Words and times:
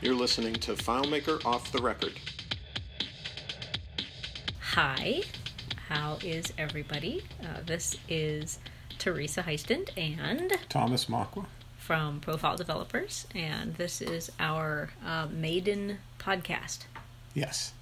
You're 0.00 0.14
listening 0.14 0.54
to 0.56 0.72
FileMaker 0.74 1.44
Off 1.44 1.72
the 1.72 1.80
Record. 1.80 2.12
Hi, 4.72 5.22
how 5.88 6.18
is 6.22 6.52
everybody? 6.58 7.24
Uh, 7.42 7.60
this 7.64 7.96
is 8.08 8.58
Teresa 8.98 9.42
Heistand 9.42 9.90
and 9.96 10.52
Thomas 10.68 11.06
Makwa. 11.06 11.46
from 11.78 12.20
Profile 12.20 12.56
Developers, 12.56 13.26
and 13.34 13.74
this 13.76 14.02
is 14.02 14.30
our 14.38 14.90
uh, 15.04 15.28
maiden 15.30 15.98
podcast. 16.18 16.80
Yes. 17.34 17.72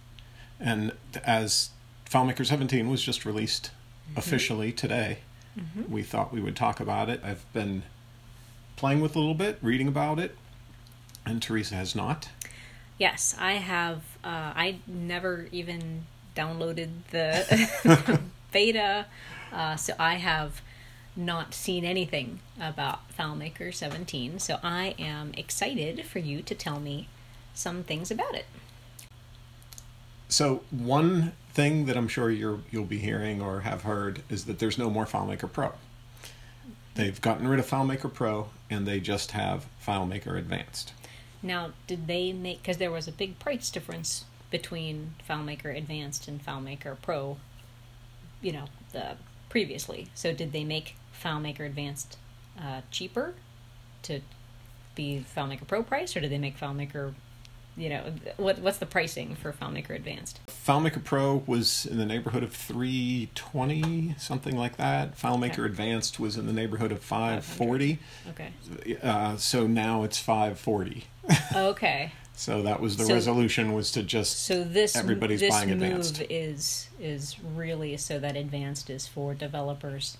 And 0.60 0.92
as 1.24 1.70
FileMaker 2.08 2.46
17 2.46 2.88
was 2.88 3.02
just 3.02 3.24
released 3.24 3.70
officially 4.16 4.70
today, 4.72 5.18
we 5.88 6.02
thought 6.02 6.32
we 6.32 6.40
would 6.40 6.56
talk 6.56 6.80
about 6.80 7.08
it. 7.08 7.20
I've 7.24 7.50
been 7.52 7.82
playing 8.76 9.00
with 9.00 9.14
a 9.16 9.18
little 9.18 9.34
bit, 9.34 9.58
reading 9.62 9.88
about 9.88 10.18
it, 10.18 10.36
and 11.26 11.42
Teresa 11.42 11.74
has 11.74 11.94
not. 11.94 12.28
Yes, 12.98 13.34
I 13.38 13.54
have. 13.54 14.02
Uh, 14.22 14.52
I 14.54 14.78
never 14.86 15.48
even 15.52 16.06
downloaded 16.36 16.90
the 17.10 18.20
beta, 18.52 19.06
uh, 19.52 19.76
so 19.76 19.94
I 19.98 20.14
have 20.14 20.62
not 21.16 21.54
seen 21.54 21.84
anything 21.84 22.40
about 22.60 23.00
FileMaker 23.16 23.72
17. 23.72 24.38
So 24.38 24.58
I 24.62 24.94
am 24.98 25.32
excited 25.36 26.04
for 26.06 26.18
you 26.18 26.42
to 26.42 26.54
tell 26.54 26.80
me 26.80 27.08
some 27.54 27.84
things 27.84 28.10
about 28.10 28.34
it. 28.34 28.46
So 30.28 30.62
one 30.70 31.32
thing 31.52 31.86
that 31.86 31.96
I'm 31.96 32.08
sure 32.08 32.30
you're 32.30 32.60
you'll 32.70 32.84
be 32.84 32.98
hearing 32.98 33.40
or 33.40 33.60
have 33.60 33.82
heard 33.82 34.22
is 34.28 34.46
that 34.46 34.58
there's 34.58 34.78
no 34.78 34.90
more 34.90 35.04
FileMaker 35.04 35.50
Pro. 35.50 35.72
They've 36.96 37.20
gotten 37.20 37.46
rid 37.46 37.60
of 37.60 37.66
FileMaker 37.68 38.12
Pro 38.12 38.48
and 38.68 38.86
they 38.86 38.98
just 38.98 39.32
have 39.32 39.66
FileMaker 39.84 40.36
Advanced. 40.36 40.92
Now, 41.44 41.72
did 41.86 42.06
they 42.06 42.32
make 42.32 42.62
because 42.62 42.78
there 42.78 42.90
was 42.90 43.06
a 43.06 43.12
big 43.12 43.38
price 43.38 43.70
difference 43.70 44.24
between 44.50 45.14
FileMaker 45.28 45.76
Advanced 45.76 46.26
and 46.26 46.44
FileMaker 46.44 46.96
Pro, 47.02 47.36
you 48.40 48.50
know, 48.50 48.64
the 48.92 49.16
previously. 49.50 50.08
So 50.14 50.32
did 50.32 50.52
they 50.52 50.64
make 50.64 50.96
FileMaker 51.22 51.66
Advanced 51.66 52.16
uh, 52.58 52.80
cheaper 52.90 53.34
to 54.04 54.20
be 54.94 55.24
FileMaker 55.36 55.66
Pro 55.66 55.82
price, 55.82 56.16
or 56.16 56.20
did 56.20 56.30
they 56.30 56.38
make 56.38 56.58
FileMaker, 56.58 57.12
you 57.76 57.88
know, 57.88 58.12
what 58.36 58.58
what's 58.60 58.78
the 58.78 58.86
pricing 58.86 59.34
for 59.34 59.52
FileMaker 59.52 59.90
Advanced? 59.90 60.40
FileMaker 60.46 61.02
Pro 61.02 61.42
was 61.46 61.86
in 61.86 61.98
the 61.98 62.06
neighborhood 62.06 62.42
of 62.42 62.52
320, 62.52 64.14
something 64.18 64.56
like 64.56 64.76
that. 64.76 65.18
FileMaker 65.18 65.52
Okay. 65.60 65.64
Advanced 65.64 66.20
was 66.20 66.36
in 66.36 66.46
the 66.46 66.52
neighborhood 66.52 66.92
of 66.92 67.00
540. 67.00 67.98
Okay. 68.30 68.52
Uh, 69.02 69.36
so 69.36 69.66
now 69.66 70.02
it's 70.04 70.18
540. 70.18 71.04
Okay. 71.54 72.12
So 72.36 72.62
that 72.62 72.80
was 72.80 72.96
the 72.96 73.04
So- 73.04 73.14
resolution 73.14 73.74
was 73.74 73.92
to 73.92 74.02
just 74.02 74.40
So 74.44 74.64
this 74.64 74.96
Everybody's 74.96 75.38
this 75.38 75.50
buying 75.54 75.68
move 75.68 75.82
Advanced. 75.82 76.20
is 76.28 76.88
is 76.98 77.36
really 77.54 77.96
so 77.96 78.18
that 78.18 78.34
advanced 78.36 78.90
is 78.90 79.06
for 79.06 79.34
developers 79.34 80.18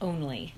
only, 0.00 0.54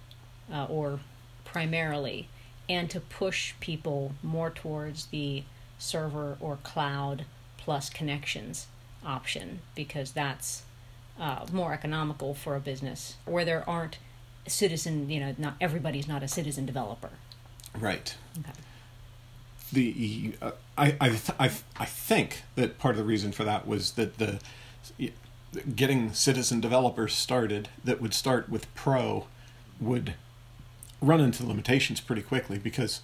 uh, 0.51 0.65
or 0.65 1.01
primarily, 1.45 2.29
and 2.71 2.89
to 2.89 3.01
push 3.01 3.53
people 3.61 4.15
more 4.23 4.49
towards 4.49 5.07
the 5.09 5.43
server 5.79 6.37
or 6.41 6.59
cloud 6.63 7.25
plus 7.57 7.89
connections 7.91 8.67
option 9.05 9.61
because 9.75 10.13
that's 10.13 10.63
uh, 11.19 11.47
more 11.53 11.73
economical 11.73 12.35
for 12.35 12.57
a 12.57 12.61
business 12.61 13.17
where 13.25 13.45
there 13.45 13.69
aren't 13.69 13.99
citizen. 14.47 15.11
You 15.11 15.21
know, 15.21 15.35
not 15.39 15.55
everybody's 15.61 16.09
not 16.09 16.23
a 16.23 16.29
citizen 16.29 16.67
developer. 16.67 17.11
right. 17.79 18.15
Okay. 18.39 18.53
the 19.73 20.33
uh, 20.41 20.53
I 20.77 20.97
I, 21.01 21.09
th- 21.09 21.39
I 21.39 21.51
I 21.77 21.85
think 21.85 22.43
that 22.55 22.79
part 22.79 22.95
of 22.95 22.99
the 22.99 23.05
reason 23.05 23.33
for 23.33 23.45
that 23.45 23.67
was 23.67 23.93
that 23.93 24.19
the 24.19 24.41
getting 25.75 26.13
citizen 26.13 26.61
developers 26.61 27.15
started 27.15 27.69
that 27.85 28.01
would 28.01 28.15
start 28.15 28.49
with 28.49 28.73
pro 28.75 29.27
would 29.81 30.15
run 31.01 31.21
into 31.21 31.47
limitations 31.47 32.01
pretty 32.01 32.23
quickly 32.23 32.59
because 32.59 33.01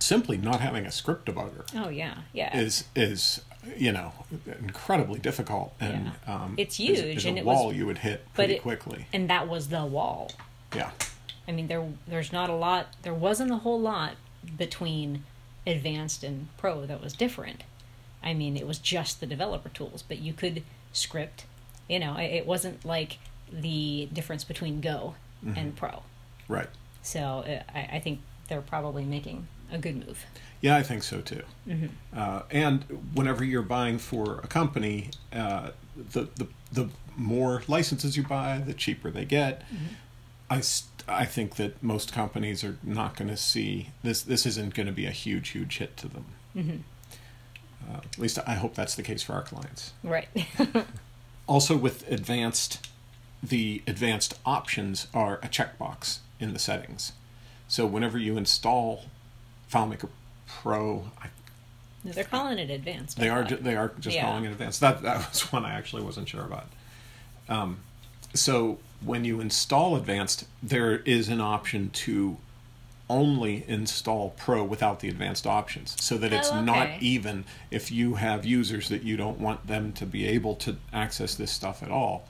simply 0.00 0.36
not 0.36 0.60
having 0.60 0.86
a 0.86 0.90
script 0.92 1.26
debugger 1.26 1.64
Oh 1.74 1.88
yeah, 1.88 2.18
yeah. 2.32 2.56
is 2.56 2.84
is 2.94 3.42
you 3.76 3.92
know 3.92 4.12
incredibly 4.60 5.18
difficult 5.18 5.74
and 5.80 6.12
Yeah. 6.26 6.34
um, 6.34 6.54
It's 6.56 6.74
is- 6.80 7.00
huge, 7.00 7.16
is 7.16 7.24
and 7.26 7.36
a 7.36 7.40
it 7.40 7.44
was- 7.46 7.56
wall 7.56 7.72
you 7.72 7.86
would 7.86 7.98
hit 7.98 8.26
pretty 8.34 8.54
it- 8.54 8.62
quickly 8.62 9.06
and 9.12 9.28
that 9.30 9.48
was 9.48 9.68
the 9.68 9.84
wall. 9.84 10.30
yeah 10.74 10.90
I 11.46 11.52
mean, 11.52 11.66
there 11.66 11.82
there's 12.06 12.30
not 12.30 12.50
a 12.50 12.54
lot. 12.54 12.88
There 13.00 13.14
wasn't 13.14 13.50
a 13.50 13.56
whole 13.56 13.80
lot 13.80 14.16
between 14.58 15.24
advanced 15.66 16.22
and 16.22 16.48
pro 16.58 16.84
that 16.84 17.00
was 17.02 17.14
different. 17.14 17.64
I 18.22 18.34
mean, 18.34 18.54
it 18.54 18.66
was 18.66 18.78
just 18.78 19.20
the 19.20 19.26
developer 19.26 19.70
tools, 19.70 20.02
but 20.06 20.18
you 20.18 20.34
could 20.34 20.62
script. 20.92 21.46
You 21.88 22.00
know, 22.00 22.18
it 22.18 22.44
wasn't 22.46 22.84
like 22.84 23.18
the 23.50 24.10
difference 24.12 24.44
between 24.44 24.82
Go 24.82 25.14
and 25.56 25.74
Pro. 25.74 26.02
right 26.48 26.68
So 27.02 27.20
uh, 27.48 27.62
I, 27.74 27.96
I 27.96 28.00
think 28.00 28.20
they're 28.48 28.60
probably 28.60 29.04
making 29.04 29.48
a 29.70 29.78
good 29.78 30.06
move. 30.06 30.24
Yeah, 30.60 30.76
I 30.76 30.82
think 30.82 31.02
so 31.02 31.20
too. 31.20 31.42
Mm-hmm. 31.68 31.86
Uh, 32.16 32.42
and 32.50 32.82
whenever 33.14 33.44
you're 33.44 33.62
buying 33.62 33.98
for 33.98 34.40
a 34.42 34.46
company, 34.46 35.10
uh, 35.32 35.70
the, 35.96 36.28
the 36.36 36.48
the 36.72 36.88
more 37.16 37.62
licenses 37.68 38.16
you 38.16 38.22
buy, 38.22 38.62
the 38.64 38.74
cheaper 38.74 39.10
they 39.10 39.24
get. 39.24 39.60
Mm-hmm. 39.62 39.94
I, 40.50 40.60
st- 40.60 41.04
I 41.06 41.24
think 41.24 41.56
that 41.56 41.82
most 41.82 42.12
companies 42.12 42.64
are 42.64 42.78
not 42.82 43.16
going 43.16 43.28
to 43.28 43.36
see 43.36 43.90
this. 44.02 44.22
This 44.22 44.46
isn't 44.46 44.74
going 44.74 44.86
to 44.86 44.92
be 44.92 45.06
a 45.06 45.10
huge, 45.10 45.50
huge 45.50 45.78
hit 45.78 45.96
to 45.98 46.08
them. 46.08 46.24
Mm-hmm. 46.56 47.90
Uh, 47.90 47.96
at 47.98 48.18
least 48.18 48.38
I 48.46 48.54
hope 48.54 48.74
that's 48.74 48.94
the 48.94 49.02
case 49.02 49.22
for 49.22 49.34
our 49.34 49.42
clients. 49.42 49.92
Right. 50.02 50.28
Also, 51.48 51.78
with 51.78 52.06
advanced, 52.10 52.86
the 53.42 53.82
advanced 53.86 54.38
options 54.44 55.06
are 55.14 55.36
a 55.42 55.48
checkbox 55.48 56.18
in 56.38 56.52
the 56.52 56.58
settings. 56.58 57.12
So 57.66 57.86
whenever 57.86 58.18
you 58.18 58.36
install 58.36 59.04
FileMaker 59.70 60.08
Pro, 60.46 61.10
I 61.22 61.28
No, 62.04 62.12
they're 62.12 62.24
calling 62.24 62.58
it 62.58 62.70
advanced. 62.70 63.18
I 63.18 63.22
They 63.24 63.28
are 63.28 63.44
ju- 63.44 63.56
they 63.56 63.76
are 63.76 63.92
just 64.00 64.16
Yeah. 64.16 64.24
calling 64.24 64.44
it 64.44 64.52
advanced. 64.52 64.80
That 64.80 65.02
that 65.02 65.28
was 65.30 65.52
one 65.52 65.64
I 65.64 65.74
actually 65.74 66.02
wasn't 66.02 66.28
sure 66.28 66.44
about. 66.44 66.68
Um, 67.48 67.78
so 68.34 68.78
when 69.00 69.24
you 69.24 69.40
install 69.40 69.96
advanced, 69.96 70.44
there 70.62 70.96
is 70.98 71.28
an 71.28 71.40
option 71.40 71.90
to 71.90 72.38
only 73.10 73.64
install 73.66 74.30
Pro 74.36 74.62
without 74.62 75.00
the 75.00 75.08
advanced 75.08 75.46
options, 75.46 75.96
so 76.02 76.18
that 76.18 76.30
it's 76.32 76.50
Oh, 76.50 76.60
not 76.60 77.00
even 77.00 77.44
if 77.70 77.90
you 77.90 78.16
have 78.16 78.44
users 78.44 78.88
that 78.90 79.02
you 79.02 79.16
don't 79.16 79.40
want 79.40 79.66
them 79.66 79.92
to 79.94 80.04
be 80.04 80.26
able 80.26 80.54
to 80.56 80.76
access 80.92 81.34
this 81.34 81.50
stuff 81.50 81.82
at 81.82 81.90
all. 81.90 82.28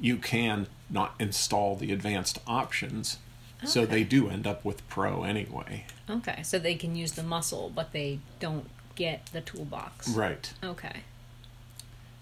You 0.00 0.16
can 0.16 0.66
not 0.90 1.14
install 1.20 1.76
the 1.76 1.92
advanced 1.92 2.40
options, 2.46 3.18
so 3.64 3.86
they 3.86 4.04
do 4.04 4.28
end 4.28 4.46
up 4.46 4.64
with 4.64 4.86
Pro 4.88 5.22
anyway. 5.24 5.86
Okay, 6.08 6.42
so 6.42 6.58
they 6.58 6.74
can 6.74 6.94
use 6.94 7.12
the 7.12 7.22
muscle, 7.22 7.72
but 7.74 7.92
they 7.92 8.20
don't 8.38 8.68
get 8.94 9.26
the 9.32 9.40
toolbox. 9.40 10.08
Right. 10.08 10.52
Okay. 10.62 11.02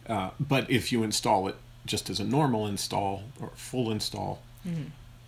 Uh, 0.06 0.30
but 0.38 0.70
if 0.70 0.92
you 0.92 1.02
install 1.02 1.48
it 1.48 1.56
just 1.86 2.08
as 2.10 2.20
a 2.20 2.24
normal 2.24 2.66
install 2.66 3.24
or 3.40 3.50
full 3.54 3.90
install, 3.90 4.42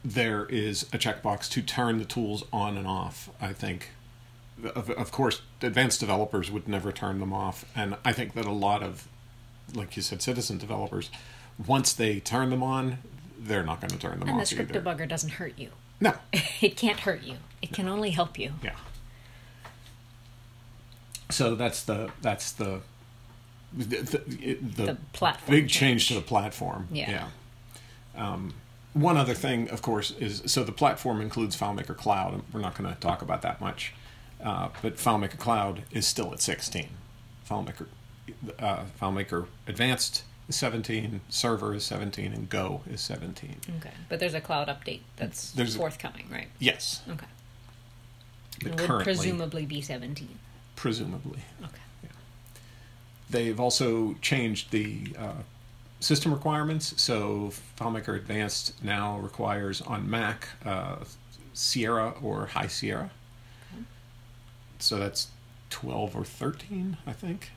there 0.05 0.47
is 0.47 0.85
a 0.85 0.99
checkbox 0.99 1.51
to 1.51 1.63
turn 1.63 1.99
the 1.99 2.05
tools 2.05 2.45
on 2.53 2.77
and 2.77 2.87
off. 2.87 3.29
I 3.41 3.53
think, 3.53 3.91
of, 4.75 4.91
of 4.91 5.11
course, 5.11 5.43
advanced 5.61 6.01
developers 6.01 6.51
would 6.51 6.69
never 6.69 6.93
turn 6.93 7.21
them 7.21 7.33
off, 7.33 7.65
and 7.75 7.97
I 8.05 8.13
think 8.13 8.35
that 8.35 8.47
a 8.47 8.53
lot 8.53 8.83
of, 8.83 9.09
like 9.75 9.97
you 9.97 10.03
said, 10.03 10.23
citizen 10.23 10.59
developers, 10.59 11.11
once 11.67 11.93
they 11.93 12.21
turn 12.21 12.51
them 12.51 12.63
on, 12.63 12.99
they're 13.39 13.65
not 13.65 13.81
going 13.81 13.91
to 13.91 13.99
turn 13.99 14.21
them 14.21 14.29
off. 14.29 14.33
And 14.33 14.41
the 14.41 14.47
script 14.47 14.71
either. 14.71 14.81
debugger 14.81 15.09
doesn't 15.09 15.31
hurt 15.31 15.59
you. 15.59 15.71
No, 16.01 16.15
It 16.61 16.77
can't 16.77 17.01
hurt 17.01 17.23
you. 17.23 17.37
It 17.63 17.73
can 17.73 17.89
only 17.89 18.11
help 18.11 18.39
you. 18.39 18.53
yeah. 18.63 18.77
So 21.31 21.55
that's 21.57 21.83
the 21.83 22.11
that's 22.23 22.53
the 22.53 22.81
the, 23.73 23.97
the, 23.97 24.55
the, 24.55 24.97
platform 25.13 25.51
big 25.51 25.69
change 25.69 26.07
change. 26.07 26.09
to 26.09 26.15
the 26.15 26.21
platform. 26.21 26.89
Yeah. 26.91 27.29
Um, 28.17 28.55
one 28.95 29.17
other 29.17 29.35
thing, 29.35 29.69
of 29.69 29.83
course, 29.83 30.13
is 30.13 30.43
so 30.47 30.65
the 30.65 30.73
platform 30.73 31.21
includes 31.21 31.57
FileMaker 31.57 31.97
Cloud. 31.97 32.33
and 32.33 32.43
We're 32.53 32.61
not 32.61 32.77
going 32.77 32.93
to 32.93 32.99
talk 32.99 33.21
about 33.23 33.43
that 33.43 33.61
much, 33.61 33.93
uh, 34.43 34.69
but 34.81 34.97
FileMaker 34.97 35.39
Cloud 35.39 35.83
is 35.91 36.07
still 36.07 36.33
at 36.33 36.41
16. 36.41 36.89
FileMaker 37.49 37.87
uh, 38.59 38.85
FileMaker 39.01 39.47
Advanced 39.67 40.23
17, 40.49 41.21
Server 41.29 41.75
is 41.75 41.85
17, 41.85 42.33
and 42.33 42.49
Go 42.49 42.83
is 42.89 43.01
17. 43.01 43.57
Okay, 43.79 43.91
but 44.09 44.21
there's 44.21 44.35
a 44.35 44.41
cloud 44.41 44.69
update 44.69 45.01
that's 45.17 45.51
There's 45.53 45.77
forthcoming, 45.77 46.27
right? 46.31 46.49
Yes, 46.59 47.03
Okay, 47.09 47.27
but 48.63 48.81
it 48.81 48.89
would 48.89 49.03
presumably 49.05 49.67
be 49.67 49.81
17. 49.81 50.39
presumably. 50.77 51.41
Okay. 51.63 51.81
They've 53.29 53.59
also 53.59 54.15
changed 54.23 54.71
the 54.71 55.09
uh, 55.19 55.33
system 55.99 56.33
requirements. 56.33 56.95
So 57.03 57.51
FileMaker 57.79 58.15
Advanced 58.17 58.83
now 58.85 59.19
requires 59.19 59.83
on 59.83 60.09
Mac 60.09 60.49
uh, 60.65 60.99
Sierra 61.53 62.15
or 62.23 62.47
High 62.47 62.69
Sierra. 62.69 63.11
okay. 63.75 63.83
So 64.79 64.97
that's 64.99 65.29
12 65.71 66.15
or 66.17 66.25
13, 66.25 66.99
I 67.05 67.13
think. 67.13 67.51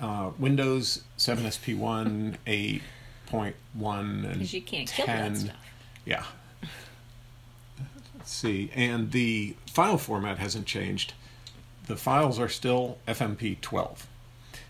Uh, 0.00 0.30
Windows 0.38 1.02
7SP1, 1.18 2.36
8.1, 2.46 3.54
and 4.00 4.32
Because 4.32 4.54
you 4.54 4.62
can't 4.62 4.88
kill 4.90 5.06
that 5.06 5.18
10. 5.18 5.36
stuff. 5.36 5.56
Yeah. 6.06 6.24
Let's 8.16 8.32
see. 8.32 8.70
And 8.74 9.12
the 9.12 9.56
file 9.66 9.98
format 9.98 10.38
hasn't 10.38 10.66
changed. 10.66 11.12
The 11.86 11.96
files 11.96 12.38
are 12.38 12.48
still 12.48 12.98
FMP 13.06 13.60
12. 13.60 14.06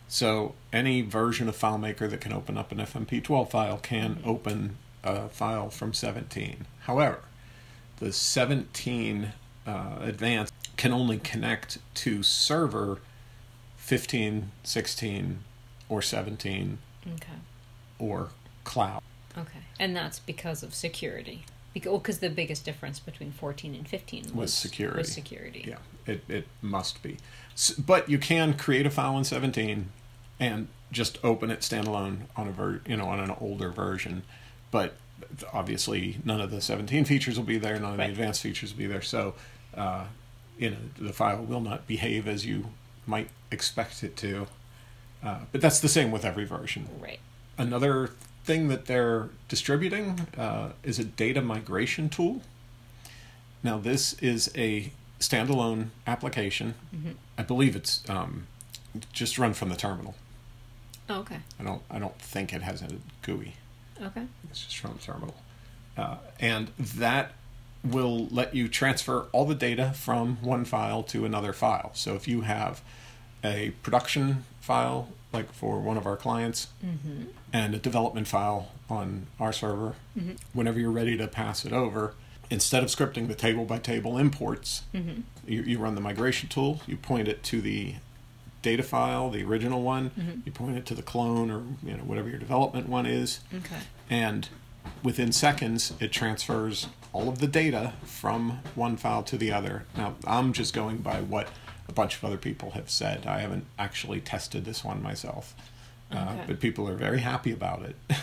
So 0.09 0.55
any 0.73 1.03
version 1.03 1.49
of 1.49 1.57
FileMaker 1.57 2.11
that 2.11 2.21
can 2.21 2.33
open 2.33 2.59
up 2.59 2.73
an 2.73 2.79
FMP 2.79 3.23
12 3.23 3.51
file 3.51 3.79
can 3.79 4.19
open 4.25 4.77
a 5.05 5.29
file 5.29 5.71
from 5.71 5.93
17. 5.95 6.67
However, 6.81 7.21
the 7.99 8.13
17 8.13 9.33
uh, 9.67 9.97
advanced 10.01 10.53
can 10.77 10.93
only 10.93 11.19
connect 11.19 11.79
to 11.95 12.23
server 12.25 12.99
15, 13.95 14.53
16, 14.63 15.39
or 15.89 16.01
17, 16.01 16.79
Okay. 17.15 17.27
or 17.99 18.29
cloud. 18.63 19.03
Okay. 19.37 19.59
And 19.81 19.97
that's 19.97 20.21
because 20.21 20.63
of 20.63 20.73
security. 20.75 21.45
Because 21.75 22.21
the 22.21 22.31
biggest 22.31 22.65
difference 22.65 23.01
between 23.01 23.33
14 23.33 23.75
and 23.75 23.89
15 23.89 24.23
was, 24.27 24.33
Was 24.33 24.55
security. 24.55 24.99
Was 24.99 25.11
security. 25.13 25.65
Yeah, 25.67 25.79
it, 26.07 26.23
it 26.29 26.47
must 26.63 27.03
be. 27.03 27.17
S- 27.55 27.71
But 27.73 28.09
you 28.09 28.19
can 28.19 28.55
create 28.57 28.87
a 28.87 28.91
file 28.91 29.19
in 29.19 29.25
17 29.25 29.91
and 30.39 30.69
just 30.93 31.19
open 31.25 31.51
it 31.51 31.59
standalone 31.61 32.19
on 32.37 32.47
a 32.47 32.53
ver- 32.53 32.83
you 32.87 32.97
know 32.97 33.07
on 33.07 33.19
an 33.19 33.35
older 33.41 33.71
version. 33.71 34.23
But 34.71 34.95
obviously, 35.53 36.19
none 36.25 36.41
of 36.41 36.53
the 36.53 36.61
17 36.61 37.05
features 37.07 37.37
will 37.37 37.45
be 37.45 37.59
there. 37.59 37.75
None 37.81 37.95
of 37.95 37.99
Right. 37.99 38.07
the 38.07 38.13
advanced 38.13 38.41
features 38.41 38.71
will 38.73 38.79
be 38.79 38.87
there. 38.87 39.03
So, 39.03 39.35
uh, 39.75 40.05
you 40.59 40.71
know, 40.71 40.77
the 40.97 41.13
file 41.13 41.43
will 41.45 41.61
not 41.61 41.89
behave 41.89 42.29
as 42.29 42.47
you 42.47 42.71
might 43.11 43.29
expect 43.51 44.03
it 44.03 44.17
to. 44.19 44.47
Uh, 45.23 45.41
but 45.53 45.61
that's 45.61 45.81
the 45.81 45.89
same 45.89 46.11
with 46.11 46.25
every 46.25 46.45
version. 46.45 46.89
Right. 46.99 47.21
Another 47.59 48.13
thing 48.45 48.69
that 48.69 48.87
they're 48.87 49.29
distributing 49.49 50.27
uh, 50.39 50.71
is 50.83 50.99
a 50.99 51.05
data 51.05 51.43
migration 51.43 52.09
tool. 52.09 52.41
Now, 53.63 53.77
this 53.77 54.15
is 54.15 54.51
a 54.57 54.93
standalone 55.19 55.89
application. 56.07 56.75
I 57.37 57.43
believe 57.43 57.77
it's 57.77 58.03
um, 58.09 58.47
just 59.13 59.39
run 59.39 59.53
from 59.53 59.69
the 59.69 59.77
terminal. 59.77 60.15
Oh, 61.11 61.21
okay. 61.21 61.41
I 61.59 61.65
don't. 61.65 61.83
I 61.91 61.99
don't 61.99 62.19
think 62.19 62.55
it 62.55 62.63
has 62.63 62.81
a 62.81 62.89
GUI. 63.23 63.55
Okay. 64.01 64.23
It's 64.49 64.65
just 64.65 64.79
from 64.79 64.95
the 64.95 65.01
terminal, 65.01 65.35
uh, 65.99 66.17
and 66.39 66.69
that 66.79 67.33
will 67.85 68.27
let 68.31 68.55
you 68.55 68.69
transfer 68.69 69.27
all 69.33 69.45
the 69.45 69.55
data 69.55 69.93
from 69.95 70.37
one 70.43 70.65
file 70.65 71.03
to 71.05 71.25
another 71.25 71.53
file. 71.53 71.91
So 71.95 72.15
if 72.15 72.29
you 72.29 72.43
have 72.43 72.83
a 73.43 73.71
production 73.83 74.45
file, 74.61 75.09
like 75.33 75.53
for 75.53 75.81
one 75.81 75.97
of 75.97 76.07
our 76.07 76.17
clients, 76.17 76.69
mm-hmm. 76.85 77.25
and 77.53 77.75
a 77.75 77.79
development 77.79 78.29
file 78.29 78.69
on 78.89 79.27
our 79.39 79.53
server, 79.53 79.95
mm-hmm. 80.19 80.33
whenever 80.53 80.79
you're 80.79 80.91
ready 80.91 81.17
to 81.17 81.27
pass 81.27 81.65
it 81.65 81.73
over, 81.73 82.15
instead 82.51 82.83
of 82.83 82.91
scripting 82.91 83.29
the 83.29 83.35
table 83.35 83.65
by 83.65 83.79
table 83.79 84.19
imports, 84.19 84.83
mm-hmm. 84.95 85.23
you, 85.47 85.63
you 85.63 85.79
run 85.79 85.95
the 85.95 86.01
migration 86.01 86.49
tool. 86.49 86.83
You 86.87 86.97
point 86.97 87.29
it 87.29 87.43
to 87.45 87.61
the 87.61 87.95
data 88.63 88.83
file, 88.83 89.31
the 89.31 89.43
original 89.43 89.83
one. 89.83 90.11
You 90.45 90.53
point 90.53 90.77
it 90.77 90.85
to 90.87 90.95
the 90.95 91.03
clone 91.03 91.51
or 91.51 91.63
you 91.83 91.97
know 91.97 92.05
whatever 92.05 92.29
your 92.29 92.39
development 92.39 92.89
one 92.89 93.07
is 93.07 93.41
Okay. 93.55 93.77
and 94.11 94.49
within 95.03 95.33
seconds 95.33 95.93
it 96.01 96.13
transfers 96.13 96.87
all 97.13 97.29
of 97.29 97.39
the 97.39 97.47
data 97.47 97.93
from 98.05 98.61
one 98.75 98.97
file 98.97 99.23
to 99.23 99.37
the 99.37 99.53
other 99.53 99.85
now 99.97 100.15
i'm 100.27 100.53
just 100.53 100.73
going 100.75 100.99
by 100.99 101.21
what 101.21 101.49
a 101.89 101.93
bunch 101.93 102.17
of 102.17 102.25
other 102.25 102.37
people 102.37 102.71
have 102.73 102.89
said 102.91 103.27
i 103.27 103.41
haven't 103.41 103.65
actually 103.79 104.21
tested 104.21 104.65
this 104.65 104.85
one 104.85 105.03
myself 105.03 105.55
uh, 106.13 106.37
but 106.47 106.59
people 106.61 106.89
are 106.89 106.97
very 106.97 107.21
happy 107.21 107.53
about 107.53 107.83
it 107.83 107.97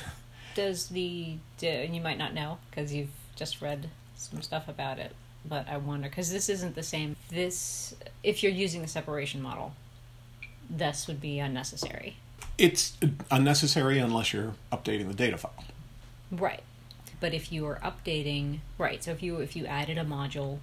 Does 0.56 0.88
the 0.88 1.36
and 1.62 1.96
you 1.96 2.02
might 2.02 2.18
not 2.18 2.34
know 2.34 2.58
because 2.70 2.92
you've 2.92 3.12
just 3.36 3.62
read 3.62 3.90
some 4.16 4.42
stuff 4.42 4.68
about 4.68 4.98
it, 4.98 5.12
but 5.46 5.68
I 5.70 5.78
wonder 5.78 6.10
because 6.10 6.32
this 6.32 6.50
isn't 6.50 6.74
the 6.74 6.82
same. 6.82 7.16
This 7.30 7.96
if 8.24 8.42
you're 8.42 8.52
using 8.52 8.82
the 8.82 8.88
separation 8.88 9.40
model, 9.40 9.74
this 10.68 11.06
would 11.08 11.22
be 11.22 11.38
unnecessary. 11.38 12.16
it's 12.58 12.98
unnecessary 13.30 14.00
unless 14.00 14.34
you're 14.34 14.56
updating 14.72 15.08
the 15.08 15.14
data 15.14 15.38
file 15.38 15.64
Right. 16.32 16.64
But 17.20 17.34
if 17.34 17.52
you 17.52 17.66
are 17.66 17.80
updating, 17.84 18.60
right, 18.78 19.04
so 19.04 19.12
if 19.12 19.24
you 19.24 19.38
if 19.38 19.56
you 19.56 19.66
added 19.66 19.98
a 19.98 20.06
module, 20.06 20.60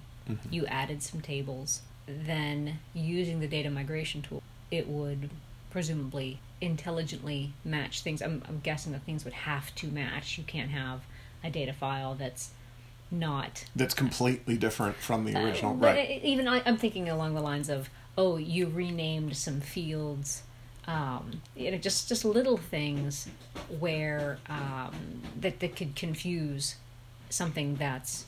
you 0.49 0.65
added 0.65 1.03
some 1.03 1.21
tables, 1.21 1.81
then 2.07 2.79
using 2.93 3.39
the 3.39 3.47
data 3.47 3.69
migration 3.69 4.21
tool, 4.21 4.41
it 4.71 4.87
would 4.87 5.29
presumably 5.69 6.39
intelligently 6.61 7.53
match 7.63 8.01
things. 8.01 8.21
I'm 8.21 8.41
I'm 8.47 8.59
guessing 8.59 8.93
that 8.93 9.03
things 9.03 9.25
would 9.25 9.33
have 9.33 9.73
to 9.75 9.87
match. 9.87 10.37
You 10.37 10.43
can't 10.45 10.71
have 10.71 11.01
a 11.43 11.49
data 11.49 11.73
file 11.73 12.15
that's 12.15 12.51
not 13.11 13.65
that's 13.75 13.93
completely 13.93 14.57
different 14.57 14.95
from 14.95 15.25
the 15.25 15.37
original 15.37 15.73
uh, 15.73 15.75
right 15.75 16.21
even 16.23 16.47
I, 16.47 16.61
I'm 16.65 16.77
thinking 16.77 17.07
along 17.07 17.35
the 17.35 17.41
lines 17.41 17.69
of, 17.69 17.89
oh, 18.17 18.37
you 18.37 18.67
renamed 18.67 19.37
some 19.37 19.61
fields, 19.61 20.43
um, 20.87 21.41
you 21.55 21.71
know, 21.71 21.77
just 21.77 22.07
just 22.07 22.23
little 22.25 22.57
things 22.57 23.27
where 23.79 24.37
um, 24.49 24.93
that 25.39 25.59
that 25.59 25.75
could 25.75 25.95
confuse 25.95 26.75
something 27.29 27.75
that's 27.75 28.25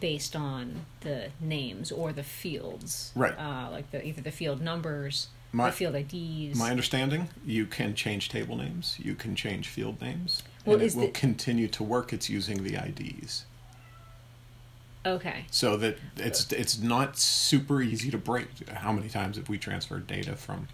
based 0.00 0.34
on 0.36 0.86
the 1.00 1.28
names 1.40 1.90
or 1.92 2.12
the 2.12 2.22
fields, 2.22 3.12
Right. 3.14 3.34
Uh, 3.38 3.68
like 3.70 3.90
the 3.90 4.04
either 4.06 4.22
the 4.22 4.30
field 4.30 4.60
numbers, 4.60 5.28
My- 5.52 5.66
the 5.70 5.76
field 5.76 5.94
IDs. 5.96 6.56
my 6.58 6.70
understanding 6.70 7.28
you 7.44 7.66
can 7.66 7.94
change 7.94 8.28
table 8.28 8.56
names 8.56 8.96
you 9.02 9.14
can 9.16 9.34
change 9.34 9.66
field 9.68 10.00
names 10.00 10.42
Well, 10.64 10.76
and 10.76 10.84
it 10.84 10.94
will 10.94 11.06
the- 11.06 11.12
continue 11.12 11.66
to 11.68 11.82
work 11.82 12.12
it's 12.12 12.30
using 12.30 12.62
the 12.62 12.76
ids 12.76 13.44
okay, 15.04 15.44
so 15.50 15.76
that 15.78 15.96
it's 16.16 16.50
it's 16.52 16.78
not 16.78 17.18
super 17.18 17.80
easy 17.82 18.10
to 18.10 18.18
break. 18.18 18.68
How 18.68 18.92
many 18.92 19.08
times 19.08 19.36
have 19.36 19.48
we 19.48 19.58
transferred 19.58 20.06
data 20.06 20.36
from, 20.36 20.68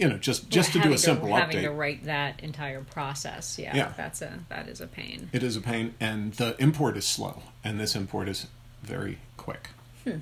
you 0.00 0.08
know, 0.08 0.16
just 0.16 0.48
just 0.48 0.70
Or 0.70 0.80
to 0.80 0.88
do 0.88 0.92
a 0.94 0.98
simple 0.98 1.28
update, 1.28 1.38
having 1.40 1.62
to 1.62 1.70
write 1.70 2.04
that 2.04 2.40
entire 2.40 2.80
process. 2.80 3.58
Yeah, 3.58 3.76
Yeah. 3.76 3.92
that's 3.98 4.22
a 4.22 4.40
that 4.48 4.66
is 4.66 4.80
a 4.80 4.86
pain. 4.86 5.28
It 5.32 5.42
is 5.42 5.56
a 5.56 5.60
pain, 5.60 5.94
and 6.00 6.32
the 6.34 6.56
import 6.58 6.96
is 6.96 7.06
slow, 7.06 7.42
and 7.62 7.78
this 7.78 7.94
import 7.94 8.26
is 8.28 8.46
very 8.82 9.18
quick. 9.36 9.68
Hmm. 10.04 10.20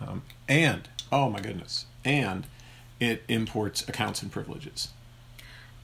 Um, 0.00 0.22
and 0.48 0.88
oh 1.10 1.28
my 1.28 1.40
goodness, 1.40 1.86
and 2.04 2.46
it 3.00 3.24
imports 3.26 3.86
accounts 3.88 4.22
and 4.22 4.30
privileges. 4.30 4.88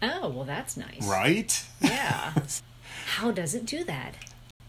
Oh 0.01 0.29
well, 0.29 0.45
that's 0.45 0.77
nice. 0.77 1.05
Right? 1.05 1.65
Yeah. 1.81 2.33
How 3.07 3.33
does 3.33 3.55
it 3.57 3.67
do 3.67 3.83
that? 3.85 4.15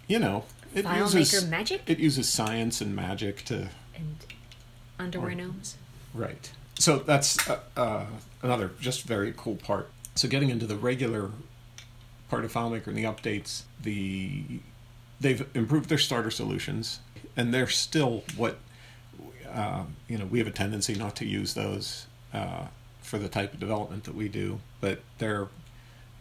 You 0.07 0.17
know, 0.17 0.45
it 0.73 0.83
FileMaker 0.85 1.19
uses 1.19 1.45
magic? 1.47 1.83
It 1.85 1.99
uses 1.99 2.27
science 2.27 2.81
and 2.81 2.95
magic 2.95 3.45
to 3.45 3.69
And 3.93 4.17
underwear 4.97 5.35
gnomes? 5.35 5.75
Right. 6.13 6.51
So 6.79 7.00
that's 7.00 7.50
uh, 7.50 7.60
uh, 7.75 8.05
another 8.41 8.72
just 8.79 9.03
very 9.03 9.34
cool 9.36 9.55
part. 9.55 9.89
So 10.15 10.27
getting 10.27 10.50
into 10.50 10.65
the 10.65 10.75
regular 10.75 11.31
part 12.29 12.46
of 12.46 12.53
FileMaker 12.53 12.88
and 12.88 12.98
the 12.98 13.03
updates, 13.03 13.63
the 13.81 14.60
they've 15.19 15.48
improved 15.55 15.89
their 15.89 15.98
starter 15.98 16.31
solutions, 16.31 17.00
and 17.36 17.53
they're 17.53 17.67
still 17.67 18.24
what 18.36 18.57
uh, 19.51 19.84
you 20.07 20.17
know. 20.17 20.25
We 20.25 20.39
have 20.39 20.48
a 20.48 20.51
tendency 20.51 20.96
not 20.96 21.15
to 21.17 21.25
use 21.25 21.53
those 21.53 22.07
uh, 22.34 22.67
for 23.01 23.17
the 23.17 23.29
type 23.29 23.53
of 23.53 23.60
development 23.60 24.03
that 24.03 24.15
we 24.15 24.27
do, 24.27 24.60
but 24.81 25.00
they're 25.17 25.48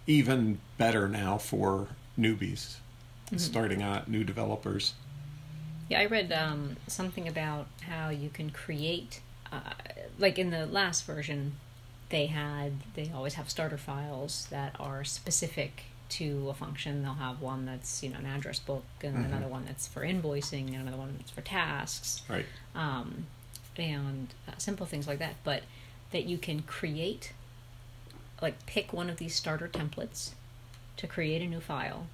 even 0.07 0.61
better 0.79 1.09
now 1.09 1.37
for 1.37 1.89
newbies, 2.19 2.77
starting 3.37 3.83
out, 3.83 4.09
new 4.09 4.25
developers. 4.25 4.95
Yeah, 5.89 6.01
I 6.01 6.07
read 6.07 6.33
um, 6.33 6.77
something 6.87 7.29
about 7.29 7.67
how 7.83 8.09
you 8.09 8.29
can 8.29 8.51
create, 8.51 9.21
uh, 9.53 9.61
like 10.19 10.39
in 10.39 10.51
the 10.51 10.67
last 10.67 11.05
version, 11.07 11.53
they 12.09 12.27
had 12.27 12.73
they 12.95 13.11
always 13.15 13.35
have 13.35 13.51
starter 13.51 13.79
files 13.79 14.47
that 14.51 14.77
are 14.79 15.05
specific 15.05 15.85
to 16.09 16.49
a 16.51 16.55
function. 16.55 17.03
They'll 17.03 17.15
have 17.15 17.41
one 17.41 17.67
that's 17.67 18.03
you 18.03 18.11
know 18.11 18.19
an 18.19 18.27
address 18.27 18.59
book, 18.59 18.85
and 19.03 19.25
another 19.25 19.49
one 19.49 19.65
that's 19.67 19.89
for 19.89 20.03
invoicing, 20.03 20.69
and 20.69 20.77
another 20.77 20.97
one 20.97 21.15
that's 21.19 21.31
for 21.31 21.41
tasks, 21.41 22.23
Right. 22.29 22.47
um, 22.75 23.27
and 23.77 24.29
uh, 24.49 24.53
simple 24.59 24.87
things 24.87 25.07
like 25.09 25.19
that. 25.19 25.35
But 25.45 25.63
that 26.13 26.25
you 26.27 26.39
can 26.39 26.63
create, 26.63 27.33
like 28.41 28.65
pick 28.67 28.93
one 28.93 29.11
of 29.11 29.17
these 29.17 29.35
starter 29.35 29.67
templates 29.69 30.31
to 30.97 31.07
create 31.07 31.43
a 31.43 31.47
new 31.47 31.61
file, 31.61 32.07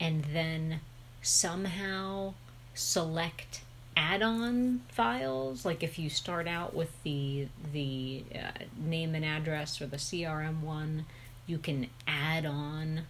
and 0.00 0.24
then 0.32 0.80
somehow 1.20 2.32
select 2.74 3.60
add-on 3.98 4.80
files 4.92 5.64
like 5.64 5.82
if 5.82 5.98
you 5.98 6.08
start 6.08 6.46
out 6.46 6.72
with 6.72 6.90
the 7.02 7.48
the 7.72 8.22
uh, 8.32 8.50
name 8.78 9.16
and 9.16 9.24
address 9.24 9.80
or 9.80 9.86
the 9.86 9.96
CRM 9.96 10.60
one 10.60 11.04
you 11.48 11.58
can 11.58 11.88
add 12.06 12.46
on 12.46 13.02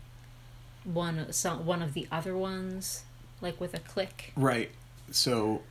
one 0.85 1.31
some 1.31 1.67
one 1.67 1.83
of 1.83 1.93
the 1.93 2.09
other 2.11 2.35
ones 2.35 3.05
like 3.43 3.61
with 3.61 3.75
a 3.75 3.79
click 3.81 4.33
Right. 4.35 4.71
So 5.11 5.63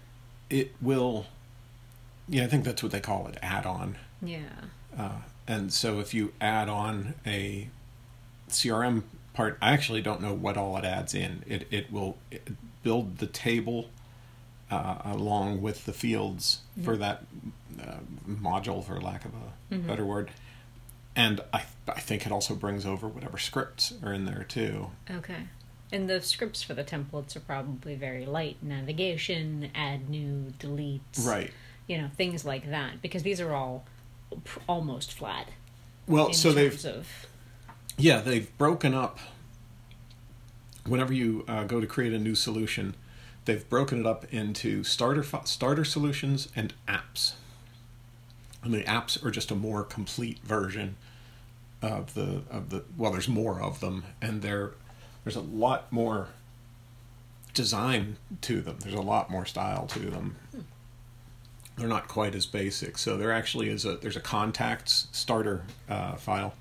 it 0.50 0.74
will 0.82 1.26
Yeah, 2.28 2.44
I 2.44 2.48
think 2.48 2.64
that's 2.64 2.84
what 2.84 2.92
they 2.92 3.00
call 3.00 3.28
it, 3.28 3.38
add-on. 3.42 3.98
Yeah. 4.22 4.50
Uh, 4.98 5.22
and 5.48 5.72
so 5.72 6.00
if 6.00 6.14
you 6.14 6.34
add 6.42 6.70
on 6.70 7.16
a 7.26 7.70
CRM 8.50 9.04
part, 9.34 9.58
I 9.62 9.72
actually 9.74 10.02
don't 10.02 10.22
know 10.22 10.34
what 10.34 10.58
all 10.58 10.78
it 10.78 10.86
adds 10.86 11.14
in. 11.14 11.44
It 11.48 11.68
it 11.72 11.92
will 11.92 12.18
build 12.84 13.18
the 13.18 13.28
table 13.28 13.90
uh, 14.70 14.98
along 15.06 15.62
with 15.62 15.86
the 15.86 15.94
fields 15.94 16.62
mm-hmm. 16.74 16.86
for 16.86 16.98
that 16.98 17.26
uh, 17.82 17.98
module, 18.28 18.84
for 18.84 19.00
lack 19.00 19.26
of 19.26 19.32
a 19.34 19.76
mm-hmm. 19.76 19.88
better 19.88 20.06
word. 20.06 20.32
And 21.16 21.42
I 21.52 21.64
I 21.88 22.00
think 22.00 22.26
it 22.26 22.32
also 22.32 22.54
brings 22.54 22.86
over 22.86 23.08
whatever 23.08 23.38
scripts 23.38 23.94
are 24.04 24.14
in 24.14 24.26
there 24.26 24.46
too. 24.48 24.92
Okay. 25.10 25.48
And 25.92 26.10
the 26.10 26.22
scripts 26.22 26.62
for 26.62 26.74
the 26.74 26.84
templates 26.84 27.36
are 27.36 27.40
probably 27.40 27.96
very 27.96 28.26
light 28.26 28.58
navigation, 28.62 29.72
add 29.74 30.10
new, 30.10 30.54
delete. 30.60 31.02
Right. 31.24 31.52
You 31.88 31.98
know, 31.98 32.10
things 32.18 32.44
like 32.44 32.70
that. 32.70 33.02
Because 33.02 33.24
these 33.24 33.40
are 33.40 33.54
all 33.54 33.86
almost 34.68 35.14
flat. 35.14 35.48
Well, 36.08 36.34
so 36.34 36.52
they've. 36.52 36.86
Of... 36.86 37.28
Yeah, 37.98 38.20
they've 38.22 38.56
broken 38.58 38.94
up. 38.94 39.20
Whenever 40.86 41.14
you 41.14 41.44
uh, 41.48 41.64
go 41.64 41.82
to 41.82 41.88
create 41.88 42.14
a 42.14 42.20
new 42.20 42.36
solution, 42.36 42.96
they've 43.48 43.68
broken 43.70 44.02
it 44.02 44.06
up 44.06 44.32
into 44.32 44.84
starter 44.84 45.24
starter 45.46 45.84
solutions 45.84 46.50
and 46.56 46.74
apps. 46.88 47.34
And 48.62 48.74
the 48.74 48.84
apps 48.84 49.24
are 49.26 49.32
just 49.32 49.50
a 49.50 49.56
more 49.56 49.84
complete 49.84 50.40
version 50.44 50.98
of 51.82 52.14
the 52.14 52.44
of 52.52 52.70
the 52.70 52.84
well, 52.96 53.12
there's 53.12 53.30
more 53.30 53.60
of 53.62 53.80
them, 53.80 54.04
and 54.22 54.42
they're 54.42 54.72
there's 55.24 55.36
a 55.36 55.42
lot 55.42 55.92
more 55.92 56.28
design 57.54 58.18
to 58.42 58.62
them. 58.62 58.78
There's 58.82 58.96
a 58.96 59.02
lot 59.02 59.32
more 59.32 59.46
style 59.46 59.88
to 59.88 60.00
them. 60.00 60.36
They're 61.78 61.88
not 61.88 62.08
quite 62.08 62.36
as 62.36 62.46
basic. 62.46 62.98
So 62.98 63.18
there 63.18 63.32
actually 63.32 63.70
is 63.70 63.86
a 63.86 63.98
there's 63.98 64.18
a 64.18 64.22
contacts 64.22 65.08
starter 65.12 65.64
uh, 65.88 66.16
file, 66.16 66.54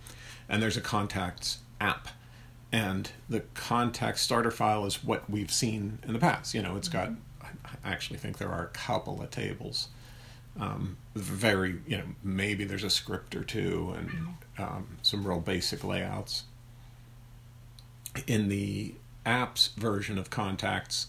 and 0.48 0.62
there's 0.62 0.76
a 0.76 0.82
contacts 0.82 1.58
app, 1.80 2.08
and 2.72 3.10
the 3.28 3.40
contacts 3.54 4.22
starter 4.22 4.50
file 4.50 4.86
is 4.86 5.04
what 5.04 5.28
we've 5.30 5.52
seen 5.52 5.98
in 6.06 6.12
the 6.12 6.18
past. 6.18 6.54
You 6.54 6.62
know, 6.62 6.76
it's 6.76 6.88
got. 6.88 7.10
I 7.42 7.48
actually 7.84 8.18
think 8.18 8.38
there 8.38 8.50
are 8.50 8.64
a 8.64 8.68
couple 8.68 9.22
of 9.22 9.30
tables. 9.30 9.88
Um, 10.58 10.96
very, 11.14 11.80
you 11.86 11.98
know, 11.98 12.04
maybe 12.24 12.64
there's 12.64 12.84
a 12.84 12.90
script 12.90 13.36
or 13.36 13.44
two 13.44 13.94
and 13.96 14.10
um, 14.58 14.96
some 15.02 15.26
real 15.26 15.38
basic 15.38 15.84
layouts 15.84 16.44
in 18.26 18.48
the 18.48 18.94
apps 19.24 19.74
version 19.74 20.18
of 20.18 20.30
Contacts, 20.30 21.08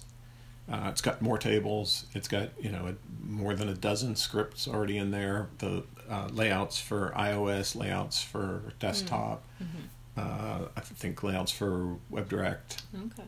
uh, 0.69 0.87
it's 0.89 1.01
got 1.01 1.21
more 1.21 1.37
tables. 1.37 2.05
It's 2.13 2.27
got 2.27 2.49
you 2.59 2.71
know 2.71 2.95
more 3.23 3.55
than 3.55 3.69
a 3.69 3.73
dozen 3.73 4.15
scripts 4.15 4.67
already 4.67 4.97
in 4.97 5.11
there. 5.11 5.47
The 5.59 5.83
uh, 6.09 6.27
layouts 6.31 6.79
for 6.79 7.13
iOS, 7.15 7.75
layouts 7.75 8.21
for 8.21 8.73
desktop. 8.79 9.43
Mm-hmm. 9.63 9.77
Uh, 10.17 10.67
I 10.75 10.81
think 10.81 11.21
layouts 11.23 11.51
for 11.51 11.97
WebDirect. 12.11 12.81
Okay. 12.95 13.23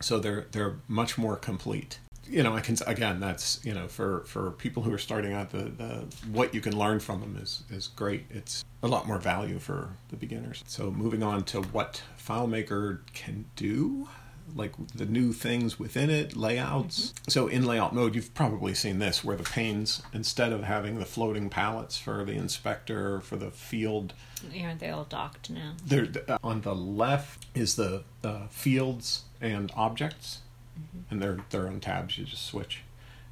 So 0.00 0.18
they're 0.18 0.46
they're 0.52 0.76
much 0.86 1.18
more 1.18 1.36
complete. 1.36 1.98
You 2.30 2.42
know, 2.42 2.54
I 2.54 2.60
can 2.60 2.76
again. 2.86 3.20
That's 3.20 3.64
you 3.64 3.72
know 3.72 3.88
for 3.88 4.20
for 4.26 4.50
people 4.52 4.82
who 4.82 4.92
are 4.92 4.98
starting 4.98 5.32
out, 5.32 5.50
the, 5.50 5.64
the 5.64 6.06
what 6.30 6.54
you 6.54 6.60
can 6.60 6.76
learn 6.76 7.00
from 7.00 7.20
them 7.20 7.38
is 7.40 7.62
is 7.70 7.88
great. 7.88 8.26
It's 8.30 8.64
a 8.82 8.88
lot 8.88 9.06
more 9.06 9.18
value 9.18 9.58
for 9.58 9.90
the 10.10 10.16
beginners. 10.16 10.62
So 10.66 10.90
moving 10.90 11.22
on 11.22 11.44
to 11.44 11.62
what 11.62 12.02
FileMaker 12.18 13.00
can 13.14 13.46
do, 13.56 14.08
like 14.54 14.72
the 14.94 15.06
new 15.06 15.32
things 15.32 15.78
within 15.78 16.10
it, 16.10 16.36
layouts. 16.36 17.00
Mm-hmm. 17.00 17.30
So 17.30 17.46
in 17.48 17.64
layout 17.66 17.94
mode, 17.94 18.14
you've 18.14 18.34
probably 18.34 18.74
seen 18.74 18.98
this 18.98 19.24
where 19.24 19.36
the 19.36 19.44
panes, 19.44 20.02
instead 20.12 20.52
of 20.52 20.64
having 20.64 20.98
the 20.98 21.04
floating 21.04 21.48
palettes 21.48 21.98
for 21.98 22.24
the 22.24 22.32
inspector, 22.32 23.20
for 23.20 23.36
the 23.36 23.50
field, 23.50 24.14
aren't 24.62 24.80
they 24.80 24.90
all 24.90 25.04
docked 25.04 25.50
now? 25.50 25.72
They're, 25.84 26.08
uh, 26.28 26.38
on 26.42 26.60
the 26.62 26.74
left 26.74 27.46
is 27.54 27.76
the 27.76 28.04
uh, 28.22 28.46
fields 28.48 29.24
and 29.40 29.72
objects, 29.74 30.40
mm-hmm. 30.78 31.00
and 31.10 31.22
they're 31.22 31.38
they're 31.50 31.66
on 31.66 31.80
tabs. 31.80 32.18
You 32.18 32.24
just 32.24 32.46
switch, 32.46 32.82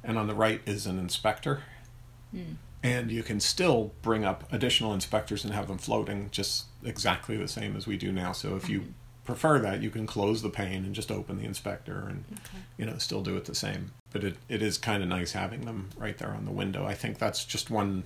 and 0.03 0.17
on 0.17 0.27
the 0.27 0.35
right 0.35 0.61
is 0.65 0.85
an 0.85 0.99
inspector. 0.99 1.63
Mm 2.35 2.57
and 2.83 3.11
you 3.11 3.23
can 3.23 3.39
still 3.39 3.91
bring 4.01 4.23
up 4.23 4.43
additional 4.51 4.93
inspectors 4.93 5.43
and 5.43 5.53
have 5.53 5.67
them 5.67 5.77
floating 5.77 6.29
just 6.31 6.65
exactly 6.83 7.35
the 7.35 7.47
same 7.47 7.75
as 7.75 7.87
we 7.87 7.97
do 7.97 8.11
now. 8.11 8.31
So 8.31 8.55
if 8.55 8.69
you 8.69 8.81
mm-hmm. 8.81 8.91
Prefer 9.27 9.59
that, 9.59 9.83
you 9.83 9.91
can 9.91 10.07
close 10.07 10.41
the 10.41 10.49
pane 10.49 10.83
and 10.85 10.95
just 10.95 11.11
open 11.11 11.37
the 11.37 11.45
inspector 11.45 12.07
and 12.09 12.23
okay. 12.31 12.63
you 12.77 12.85
know 12.85 12.97
still 12.97 13.21
do 13.21 13.37
it 13.37 13.45
the 13.45 13.53
same. 13.53 13.91
But 14.11 14.23
it, 14.23 14.37
it 14.49 14.61
is 14.63 14.77
kind 14.77 15.03
of 15.03 15.09
nice 15.09 15.33
having 15.33 15.65
them 15.65 15.89
right 15.97 16.17
there 16.17 16.31
on 16.31 16.45
the 16.45 16.51
window. 16.51 16.85
I 16.85 16.95
think 16.95 17.19
that's 17.19 17.45
just 17.45 17.69
one 17.69 18.03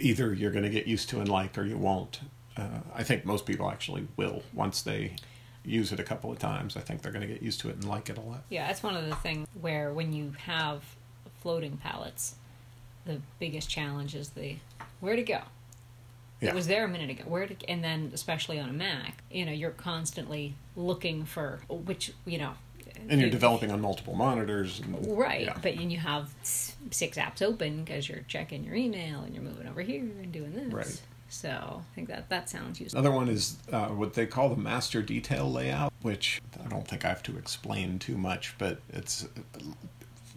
either 0.00 0.32
you're 0.32 0.50
going 0.50 0.64
to 0.64 0.70
get 0.70 0.86
used 0.86 1.08
to 1.10 1.20
and 1.20 1.28
like 1.28 1.56
or 1.56 1.64
you 1.64 1.76
won't. 1.76 2.20
Uh, 2.56 2.80
I 2.94 3.04
think 3.04 3.24
most 3.24 3.46
people 3.46 3.70
actually 3.70 4.08
will 4.16 4.42
once 4.52 4.82
they 4.82 5.16
use 5.64 5.92
it 5.92 6.00
a 6.00 6.04
couple 6.04 6.32
of 6.32 6.38
times. 6.38 6.76
I 6.76 6.80
think 6.80 7.02
they're 7.02 7.12
going 7.12 7.26
to 7.26 7.32
get 7.32 7.42
used 7.42 7.60
to 7.60 7.68
it 7.68 7.74
and 7.74 7.84
like 7.84 8.08
it 8.08 8.16
a 8.16 8.22
lot. 8.22 8.42
Yeah, 8.48 8.66
that's 8.66 8.82
one 8.82 8.96
of 8.96 9.06
the 9.06 9.16
things 9.16 9.46
where 9.60 9.92
when 9.92 10.12
you 10.12 10.34
have 10.46 10.82
floating 11.40 11.76
palettes 11.76 12.36
the 13.06 13.20
biggest 13.38 13.70
challenge 13.70 14.14
is 14.14 14.30
the 14.30 14.56
where 15.00 15.16
to 15.16 15.22
go. 15.22 15.40
Yeah. 16.40 16.50
It 16.50 16.54
was 16.54 16.66
there 16.66 16.84
a 16.84 16.88
minute 16.88 17.10
ago. 17.10 17.24
Where 17.26 17.46
to, 17.46 17.54
and 17.68 17.82
then 17.82 18.10
especially 18.12 18.60
on 18.60 18.68
a 18.68 18.72
Mac, 18.72 19.22
you 19.30 19.46
know, 19.46 19.52
you're 19.52 19.70
constantly 19.70 20.54
looking 20.76 21.24
for 21.24 21.60
which, 21.68 22.12
you 22.26 22.38
know, 22.38 22.52
and 23.08 23.20
you're 23.20 23.30
developing 23.30 23.70
on 23.70 23.80
multiple 23.80 24.14
monitors, 24.14 24.80
and, 24.80 25.16
right? 25.16 25.46
Yeah. 25.46 25.58
But 25.60 25.74
and 25.74 25.92
you 25.92 25.98
have 25.98 26.30
six 26.90 27.16
apps 27.16 27.42
open 27.42 27.84
because 27.84 28.08
you're 28.08 28.24
checking 28.26 28.64
your 28.64 28.74
email 28.74 29.20
and 29.20 29.34
you're 29.34 29.44
moving 29.44 29.68
over 29.68 29.82
here 29.82 30.00
and 30.00 30.32
doing 30.32 30.52
this. 30.52 30.72
Right. 30.72 31.02
So 31.28 31.82
I 31.82 31.94
think 31.94 32.08
that 32.08 32.28
that 32.28 32.48
sounds 32.48 32.80
useful. 32.80 33.00
Another 33.00 33.14
one 33.14 33.28
is 33.28 33.58
uh, 33.72 33.88
what 33.88 34.14
they 34.14 34.26
call 34.26 34.48
the 34.48 34.56
master 34.56 35.02
detail 35.02 35.50
layout, 35.50 35.92
which 36.02 36.40
I 36.64 36.68
don't 36.68 36.86
think 36.86 37.04
I 37.04 37.08
have 37.08 37.22
to 37.24 37.36
explain 37.36 37.98
too 37.98 38.16
much, 38.16 38.54
but 38.58 38.78
it's 38.92 39.26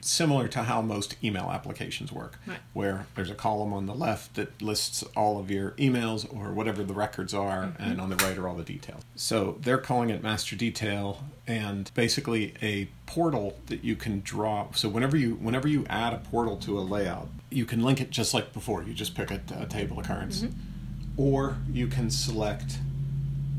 similar 0.01 0.47
to 0.49 0.63
how 0.63 0.81
most 0.81 1.15
email 1.23 1.49
applications 1.51 2.11
work, 2.11 2.39
right. 2.45 2.59
where 2.73 3.07
there's 3.15 3.29
a 3.29 3.35
column 3.35 3.73
on 3.73 3.85
the 3.85 3.93
left 3.93 4.35
that 4.35 4.61
lists 4.61 5.03
all 5.15 5.39
of 5.39 5.49
your 5.49 5.71
emails 5.71 6.25
or 6.35 6.51
whatever 6.51 6.83
the 6.83 6.93
records 6.93 7.33
are, 7.33 7.65
mm-hmm. 7.65 7.83
and 7.83 8.01
on 8.01 8.09
the 8.09 8.15
right 8.17 8.37
are 8.37 8.47
all 8.47 8.55
the 8.55 8.63
details. 8.63 9.03
So 9.15 9.57
they're 9.61 9.77
calling 9.77 10.09
it 10.09 10.23
master 10.23 10.55
detail, 10.55 11.23
and 11.47 11.91
basically 11.93 12.53
a 12.61 12.89
portal 13.05 13.59
that 13.67 13.83
you 13.83 13.95
can 13.95 14.21
draw. 14.21 14.67
So 14.73 14.89
whenever 14.89 15.17
you 15.17 15.35
whenever 15.35 15.67
you 15.67 15.85
add 15.89 16.13
a 16.13 16.17
portal 16.17 16.57
to 16.57 16.79
a 16.79 16.81
layout, 16.81 17.29
you 17.49 17.65
can 17.65 17.83
link 17.83 18.01
it 18.01 18.09
just 18.09 18.33
like 18.33 18.53
before. 18.53 18.83
You 18.83 18.93
just 18.93 19.15
pick 19.15 19.31
a, 19.31 19.41
a 19.57 19.65
table 19.65 19.99
occurrence, 19.99 20.41
mm-hmm. 20.41 21.21
or 21.21 21.57
you 21.71 21.87
can 21.87 22.09
select 22.09 22.79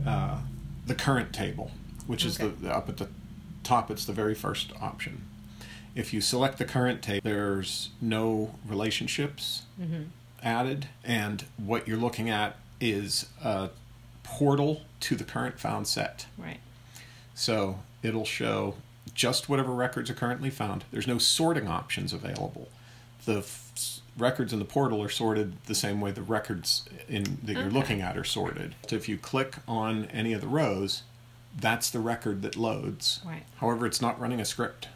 uh, 0.07 0.39
the 0.87 0.95
current 0.95 1.33
table, 1.33 1.71
which 2.07 2.25
okay. 2.25 2.47
is 2.47 2.61
the 2.61 2.75
up 2.75 2.89
at 2.89 2.97
the 2.97 3.09
top. 3.63 3.91
It's 3.91 4.05
the 4.05 4.13
very 4.13 4.35
first 4.35 4.73
option 4.81 5.27
if 5.95 6.13
you 6.13 6.21
select 6.21 6.59
the 6.59 6.65
current 6.65 7.03
table, 7.03 7.23
there's 7.25 7.91
no 8.01 8.55
relationships 8.67 9.63
mm-hmm. 9.81 10.05
added, 10.43 10.89
and 11.05 11.45
what 11.57 11.89
you're 11.89 11.97
looking 11.97 12.31
at 12.31 12.57
is 12.81 13.27
a 13.43 13.71
portal 14.23 14.83
to 15.01 15.17
the 15.17 15.25
current 15.25 15.59
found 15.59 15.87
set. 15.87 16.27
Right. 16.39 16.61
So 17.35 17.81
it'll 18.03 18.25
show 18.25 18.77
just 19.15 19.49
whatever 19.49 19.73
records 19.73 20.09
are 20.11 20.15
currently 20.15 20.51
found. 20.51 20.85
There's 20.91 21.07
no 21.07 21.19
sorting 21.19 21.69
options 21.69 22.13
available. 22.13 22.69
The 23.25 23.39
f- 23.39 24.01
records 24.17 24.53
in 24.53 24.59
the 24.59 24.65
portal 24.65 25.03
are 25.03 25.09
sorted 25.09 25.63
the 25.65 25.75
same 25.75 26.01
way 26.01 26.11
the 26.11 26.23
records 26.23 26.89
in 27.09 27.39
that 27.43 27.55
you're 27.57 27.71
looking 27.71 28.01
at 28.01 28.17
are 28.17 28.25
sorted. 28.25 28.75
So 28.89 28.97
if 28.97 29.09
you 29.09 29.17
click 29.17 29.57
on 29.67 30.07
any 30.07 30.33
of 30.33 30.41
the 30.41 30.49
rows, 30.49 31.03
that's 31.59 31.91
the 31.91 32.01
record 32.01 32.43
that 32.43 32.57
loads. 32.57 33.21
Right. 33.25 33.43
However, 33.57 33.87
it's 33.87 34.01
not 34.01 34.19
running 34.21 34.41
a 34.41 34.45
script. 34.45 34.89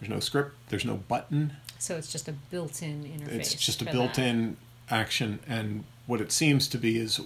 There's 0.00 0.10
no 0.10 0.20
script. 0.20 0.56
There's 0.68 0.84
no 0.84 0.96
button. 0.96 1.54
So 1.78 1.96
it's 1.96 2.10
just 2.10 2.28
a 2.28 2.32
built-in 2.32 3.04
interface. 3.04 3.34
It's 3.34 3.54
just 3.54 3.82
a 3.82 3.84
built-in 3.84 4.56
that. 4.88 4.94
action, 4.94 5.40
and 5.46 5.84
what 6.06 6.20
it 6.20 6.32
seems 6.32 6.68
to 6.68 6.78
be 6.78 6.98
is 6.98 7.20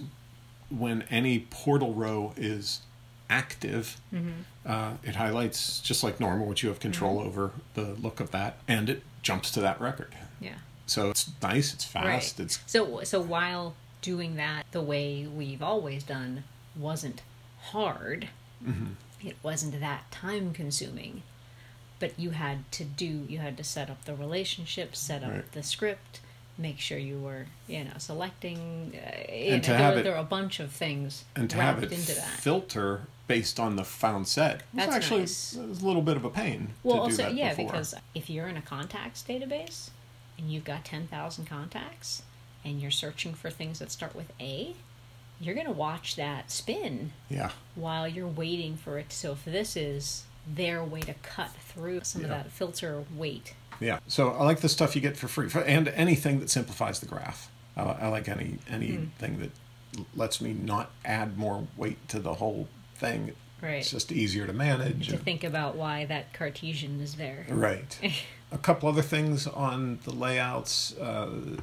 when 0.69 1.03
any 1.09 1.47
portal 1.49 1.93
row 1.93 2.33
is 2.37 2.81
active, 3.29 3.99
mm-hmm. 4.13 4.41
uh, 4.65 4.93
it 5.03 5.15
highlights 5.15 5.79
just 5.79 6.03
like 6.03 6.19
normal, 6.19 6.45
which 6.47 6.63
you 6.63 6.69
have 6.69 6.79
control 6.79 7.17
mm-hmm. 7.17 7.27
over 7.27 7.51
the 7.75 7.95
look 8.01 8.19
of 8.19 8.31
that, 8.31 8.57
and 8.67 8.89
it 8.89 9.03
jumps 9.21 9.51
to 9.51 9.61
that 9.61 9.79
record. 9.79 10.15
Yeah. 10.39 10.55
So 10.85 11.11
it's 11.11 11.29
nice. 11.41 11.73
It's 11.73 11.85
fast. 11.85 12.39
Right. 12.39 12.45
It's 12.45 12.59
so 12.65 13.01
so 13.03 13.21
while 13.21 13.75
doing 14.01 14.35
that 14.37 14.65
the 14.71 14.81
way 14.81 15.27
we've 15.27 15.61
always 15.61 16.03
done 16.03 16.43
wasn't 16.75 17.21
hard. 17.61 18.29
Mm-hmm. 18.65 19.27
It 19.27 19.35
wasn't 19.43 19.79
that 19.79 20.09
time 20.11 20.53
consuming 20.53 21.23
but 21.99 22.17
you 22.17 22.31
had 22.31 22.69
to 22.71 22.83
do 22.83 23.25
you 23.27 23.39
had 23.39 23.57
to 23.57 23.63
set 23.63 23.89
up 23.89 24.03
the 24.05 24.15
relationship 24.15 24.95
set 24.95 25.23
up 25.23 25.31
right. 25.31 25.51
the 25.51 25.63
script 25.63 26.21
make 26.57 26.79
sure 26.79 26.97
you 26.97 27.17
were 27.17 27.45
you 27.67 27.83
know 27.83 27.91
selecting 27.97 28.91
uh, 28.95 29.09
and 29.29 29.49
know, 29.51 29.59
to 29.59 29.69
there, 29.69 29.77
have 29.79 29.97
it, 29.97 30.03
there 30.03 30.15
are 30.15 30.21
a 30.21 30.23
bunch 30.23 30.59
of 30.59 30.71
things 30.71 31.23
and 31.35 31.49
to 31.49 31.57
have 31.57 31.81
it 31.83 31.91
into 31.91 32.13
that. 32.13 32.25
filter 32.25 33.01
based 33.27 33.59
on 33.59 33.75
the 33.75 33.83
found 33.83 34.27
set 34.27 34.63
that's 34.73 34.93
actually 34.95 35.21
nice. 35.21 35.55
a 35.55 35.85
little 35.85 36.01
bit 36.01 36.17
of 36.17 36.25
a 36.25 36.29
pain 36.29 36.69
well 36.83 36.99
also 37.01 37.29
yeah 37.29 37.49
before. 37.49 37.67
because 37.71 37.93
if 38.15 38.29
you're 38.29 38.47
in 38.47 38.57
a 38.57 38.61
contacts 38.61 39.23
database 39.27 39.89
and 40.39 40.51
you've 40.51 40.63
got 40.63 40.85
10,000 40.85 41.45
contacts 41.45 42.23
and 42.63 42.81
you're 42.81 42.91
searching 42.91 43.33
for 43.33 43.49
things 43.49 43.79
that 43.79 43.91
start 43.91 44.15
with 44.15 44.31
A, 44.39 44.73
you're 45.39 45.55
going 45.55 45.67
to 45.67 45.71
watch 45.73 46.15
that 46.15 46.49
spin 46.51 47.11
Yeah. 47.29 47.51
while 47.75 48.07
you're 48.07 48.27
waiting 48.27 48.75
for 48.75 48.97
it. 48.97 49.11
So 49.11 49.33
if 49.33 49.45
this 49.45 49.75
is 49.75 50.23
their 50.47 50.83
way 50.83 51.01
to 51.01 51.13
cut 51.15 51.51
through 51.51 52.01
some 52.03 52.23
of 52.23 52.29
that 52.29 52.51
filter 52.51 53.03
weight. 53.15 53.53
Yeah. 53.79 53.99
So 54.07 54.31
I 54.31 54.43
like 54.43 54.59
the 54.59 54.69
stuff 54.69 54.95
you 54.95 55.01
get 55.01 55.17
for 55.17 55.27
free, 55.27 55.49
and 55.65 55.87
anything 55.89 56.39
that 56.39 56.49
simplifies 56.49 56.99
the 56.99 57.05
graph. 57.05 57.49
I, 57.77 57.83
I 57.83 58.07
like 58.07 58.27
any 58.27 58.59
anything 58.69 59.39
that 59.39 59.51
lets 60.15 60.41
me 60.41 60.53
not 60.53 60.91
add 61.05 61.37
more 61.37 61.67
weight 61.77 62.07
to 62.09 62.19
the 62.19 62.35
whole 62.35 62.67
thing. 62.95 63.33
Right. 63.61 63.75
It's 63.75 63.91
just 63.91 64.11
easier 64.11 64.47
to 64.47 64.53
manage. 64.53 65.07
to 65.07 65.15
and- 65.15 65.23
think 65.23 65.43
about 65.43 65.75
why 65.75 66.05
that 66.05 66.33
Cartesian 66.33 67.01
is 67.01 67.15
there. 67.15 67.45
Right. 67.49 67.97
a 68.51 68.57
couple 68.57 68.89
other 68.89 69.01
things 69.01 69.47
on 69.47 69.99
the 70.03 70.11
layouts. 70.11 70.97
Uh, 70.97 71.57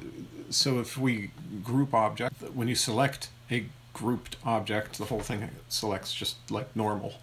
so 0.49 0.79
if 0.79 0.97
we 0.97 1.31
group 1.63 1.93
object, 1.93 2.41
when 2.53 2.67
you 2.67 2.75
select 2.75 3.29
a 3.51 3.65
grouped 3.93 4.37
object, 4.45 4.97
the 4.97 5.05
whole 5.05 5.21
thing 5.21 5.49
selects 5.69 6.13
just 6.13 6.37
like 6.51 6.75
normal. 6.75 7.15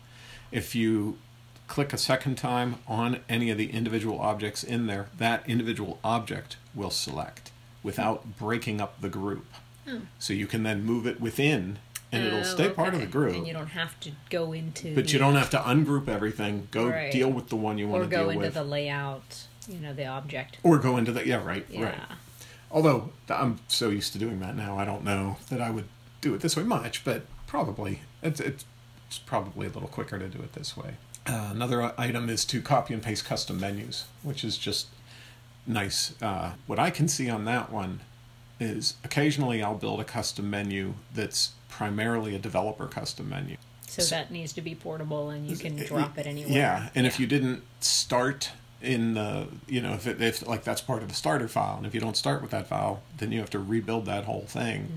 If 0.50 0.74
you 0.74 1.18
click 1.74 1.92
a 1.92 1.98
second 1.98 2.36
time 2.36 2.76
on 2.86 3.18
any 3.28 3.50
of 3.50 3.58
the 3.58 3.68
individual 3.72 4.20
objects 4.20 4.62
in 4.62 4.86
there, 4.86 5.08
that 5.18 5.42
individual 5.50 5.98
object 6.04 6.56
will 6.72 6.88
select 6.90 7.50
without 7.82 8.38
breaking 8.38 8.80
up 8.80 9.00
the 9.00 9.08
group. 9.08 9.44
Hmm. 9.84 9.98
So 10.20 10.32
you 10.32 10.46
can 10.46 10.62
then 10.62 10.84
move 10.84 11.04
it 11.04 11.20
within 11.20 11.80
and 12.12 12.22
it'll 12.24 12.38
Oh, 12.38 12.42
stay 12.44 12.70
part 12.70 12.94
of 12.94 13.00
the 13.00 13.06
group. 13.06 13.34
And 13.34 13.44
you 13.44 13.52
don't 13.52 13.66
have 13.70 13.98
to 14.00 14.12
go 14.30 14.52
into. 14.52 14.94
but 14.94 15.06
the- 15.06 15.10
you 15.14 15.18
don't 15.18 15.34
have 15.34 15.50
to 15.50 15.56
ungroup 15.58 16.06
everything. 16.06 16.68
Go 16.70 16.86
Right. 16.90 17.10
deal 17.10 17.28
with 17.28 17.48
the 17.48 17.56
one 17.56 17.76
you 17.76 17.88
want 17.88 18.02
Or 18.02 18.04
to 18.04 18.10
go 18.10 18.30
into 18.30 18.50
the 18.50 18.62
layout, 18.62 19.42
you 19.68 19.80
know, 19.80 19.92
the 19.92 20.06
object. 20.06 20.58
or 20.62 20.78
go 20.78 20.96
into 20.96 21.10
the 21.10 21.26
yeah 21.26 21.42
right 21.44 21.66
Yeah. 21.68 21.86
right 21.86 21.98
although 22.70 23.10
i'm 23.28 23.58
so 23.68 23.88
used 23.88 24.12
to 24.12 24.18
doing 24.18 24.38
that 24.40 24.54
now 24.56 24.76
i 24.78 24.84
don't 24.84 25.04
know 25.04 25.36
that 25.48 25.60
i 25.60 25.70
would 25.70 25.84
do 26.20 26.34
it 26.34 26.40
this 26.40 26.56
way 26.56 26.62
much 26.62 27.04
but 27.04 27.24
probably 27.46 28.00
it's, 28.22 28.40
it's, 28.40 28.64
it's 29.08 29.18
probably 29.18 29.66
a 29.66 29.70
little 29.70 29.88
quicker 29.88 30.18
to 30.18 30.28
do 30.28 30.38
it 30.38 30.52
this 30.54 30.76
way 30.76 30.94
uh, 31.26 31.48
another 31.52 31.92
item 31.98 32.28
is 32.28 32.44
to 32.44 32.60
copy 32.60 32.92
and 32.94 33.02
paste 33.02 33.24
custom 33.24 33.58
menus 33.60 34.04
which 34.22 34.44
is 34.44 34.56
just 34.58 34.86
nice. 35.66 36.14
Uh, 36.22 36.52
what 36.66 36.78
i 36.78 36.90
can 36.90 37.08
see 37.08 37.28
on 37.30 37.44
that 37.46 37.70
one 37.72 38.00
is 38.60 38.94
occasionally 39.04 39.62
i'll 39.62 39.74
build 39.74 40.00
a 40.00 40.04
custom 40.04 40.48
menu 40.50 40.94
that's 41.14 41.52
primarily 41.68 42.34
a 42.34 42.38
developer 42.38 42.86
custom 42.86 43.28
menu. 43.28 43.56
So 43.88 44.02
So- 44.02 44.14
that 44.14 44.30
needs 44.30 44.52
to 44.52 44.60
be 44.60 44.74
portable 44.74 45.30
and 45.30 45.46
you 45.48 45.56
can 45.56 45.74
drop 45.76 46.16
it 46.18 46.26
anywhere. 46.26 46.52
yeah, 46.52 46.88
and 46.94 47.04
if 47.06 47.18
you 47.18 47.26
didn't 47.26 47.62
start 47.80 48.50
in 48.80 49.14
the, 49.14 49.48
you 49.66 49.80
know, 49.80 49.94
if 49.94 50.06
it, 50.06 50.20
if 50.20 50.46
like 50.46 50.62
that's 50.62 50.80
part 50.82 51.02
of 51.02 51.08
the 51.08 51.14
starter 51.14 51.48
file, 51.48 51.76
and 51.78 51.86
if 51.86 51.94
you 51.94 52.00
don't 52.00 52.16
start 52.16 52.42
with 52.42 52.50
that 52.52 52.66
file, 52.68 53.02
then 53.16 53.32
you 53.32 53.40
have 53.40 53.50
to 53.50 53.58
rebuild 53.58 54.04
that 54.06 54.24
whole 54.24 54.44
thing, 54.46 54.92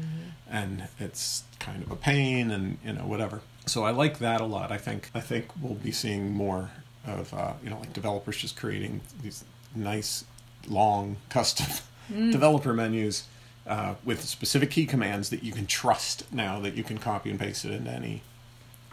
and 0.50 0.88
it's 1.00 1.44
kind 1.60 1.82
of 1.82 1.90
a 1.90 1.96
pain, 1.96 2.52
and 2.52 2.78
you 2.86 2.94
know 2.94 3.04
whatever. 3.08 3.42
So 3.68 3.84
I 3.84 3.92
like 3.92 4.20
that 4.20 4.42
a 4.42 4.46
lot. 4.46 4.72
I 4.72 4.78
think 4.78 5.10
I 5.14 5.20
think 5.20 5.48
we'll 5.62 5.76
be 5.76 5.92
seeing 5.92 6.32
more 6.32 6.72
of 7.06 7.34
uh, 7.34 7.54
you 7.64 7.70
know 7.70 7.80
like 7.80 7.94
developers 7.94 8.38
just 8.38 8.56
creating 8.58 9.02
these 9.22 9.44
nice 9.76 10.26
long 10.68 11.18
custom 11.30 11.68
developer 12.10 12.74
menus. 12.74 13.26
Uh, 13.66 13.96
with 14.06 14.24
specific 14.24 14.72
key 14.72 14.86
commands 14.86 15.30
that 15.30 15.44
you 15.44 15.52
can 15.52 15.66
trust 15.68 16.24
now 16.34 16.58
that 16.58 16.76
you 16.76 16.84
can 16.86 16.98
copy 16.98 17.30
and 17.30 17.38
paste 17.38 17.66
it 17.66 17.72
into 17.74 17.92
any 17.92 18.22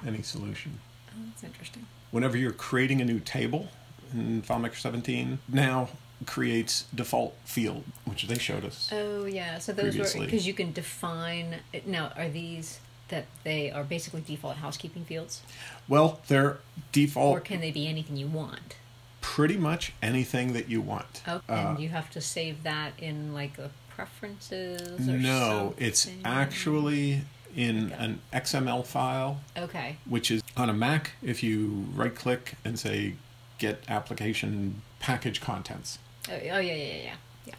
any 0.05 0.21
solution 0.21 0.81
Oh, 1.11 1.21
that's 1.29 1.45
interesting. 1.45 1.87
whenever 2.11 2.37
you're 2.37 2.51
creating 2.51 3.01
a 3.01 3.05
new 3.05 3.21
table 3.21 3.69
in 4.13 4.43
FileMaker 4.43 4.75
17, 4.75 5.39
now 5.49 5.91
creates 6.27 6.87
default 6.93 7.37
field, 7.45 7.85
which 8.05 8.25
they 8.27 8.37
showed 8.37 8.65
us. 8.65 8.91
Oh 8.93 9.27
yeah, 9.27 9.59
so 9.59 9.73
those 9.73 9.97
were 9.97 10.25
because 10.25 10.45
you 10.45 10.55
can 10.55 10.73
define. 10.73 11.57
Now, 11.87 12.13
are 12.17 12.29
these 12.29 12.81
that 13.09 13.27
they 13.45 13.71
are 13.71 13.85
basically 13.85 14.21
default 14.23 14.57
housekeeping 14.57 15.05
fields, 15.05 15.43
Well, 15.89 16.21
they're 16.29 16.59
default. 16.93 17.37
or 17.37 17.41
can 17.41 17.61
they 17.61 17.71
be 17.71 17.87
anything 17.87 18.17
you 18.17 18.27
want? 18.29 18.77
pretty 19.21 19.57
much 19.57 19.91
anything 20.03 20.53
that 20.53 20.69
you 20.69 20.83
want. 20.83 21.23
Oh, 21.27 21.41
Uh, 21.49 21.53
and 21.53 21.81
you 21.81 21.89
have 21.89 22.11
to 22.11 22.21
save 22.21 22.63
that 22.63 22.93
in 22.99 23.33
like 23.33 23.57
a 23.59 23.71
preferences. 23.89 25.09
Or 25.09 25.13
no, 25.19 25.75
it's 25.79 26.09
actually 26.25 27.23
in 27.57 27.87
Okay. 27.93 28.05
an 28.05 28.21
XML 28.35 28.83
file, 28.83 29.41
okay. 29.57 29.97
which 30.05 30.31
is 30.31 30.43
on 30.59 30.69
a 30.69 30.75
Mac. 30.75 31.13
If 31.23 31.43
you 31.43 31.87
right 31.95 32.15
click 32.15 32.55
and 32.67 32.79
say 32.79 33.15
get 33.59 33.83
application 33.89 34.83
package 35.01 35.41
contents, 35.41 35.99
Oh, 36.29 36.33
oh 36.35 36.39
yeah, 36.39 36.59
yeah, 36.61 36.75
yeah, 36.75 36.95
yeah. 37.05 37.15
yeah. 37.47 37.55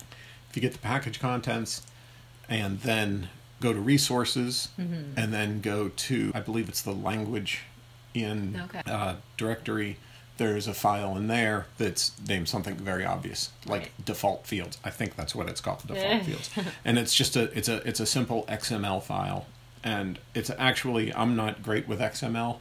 if 0.50 0.56
you 0.56 0.62
get 0.62 0.74
the 0.74 0.80
package 0.80 1.20
contents 1.20 1.82
and 2.48 2.80
then 2.82 3.30
go 3.62 3.74
to 3.74 3.80
resources 3.80 4.70
Mm-hmm. 4.80 5.18
and 5.18 5.34
then 5.34 5.62
go 5.62 5.90
to 5.90 6.32
i 6.36 6.40
believe 6.40 6.68
it's 6.70 6.82
the 6.82 6.94
language 6.94 7.62
in 8.14 8.62
Okay. 8.66 8.82
uh, 8.86 9.16
directory 9.38 9.98
there's 10.38 10.68
a 10.68 10.74
file 10.74 11.16
in 11.16 11.28
there 11.28 11.66
that's 11.78 12.12
named 12.28 12.50
something 12.50 12.76
very 12.76 13.06
obvious 13.06 13.52
like 13.66 13.82
Right. 13.82 14.06
default 14.06 14.46
fields 14.46 14.78
i 14.84 14.90
think 14.90 15.16
that's 15.16 15.34
what 15.36 15.48
it's 15.50 15.62
called 15.62 15.86
default 15.88 16.24
fields 16.26 16.50
and 16.86 16.98
it's 17.00 17.14
just 17.16 17.36
a 17.36 17.44
it's 17.58 17.70
a 17.70 17.78
it's 17.88 18.00
a 18.00 18.06
simple 18.06 18.44
xml 18.50 19.02
file 19.02 19.46
and 19.84 20.20
it's 20.34 20.52
actually 20.58 21.14
i'm 21.14 21.36
not 21.36 21.64
great 21.64 21.88
with 21.88 22.00
xml 22.00 22.58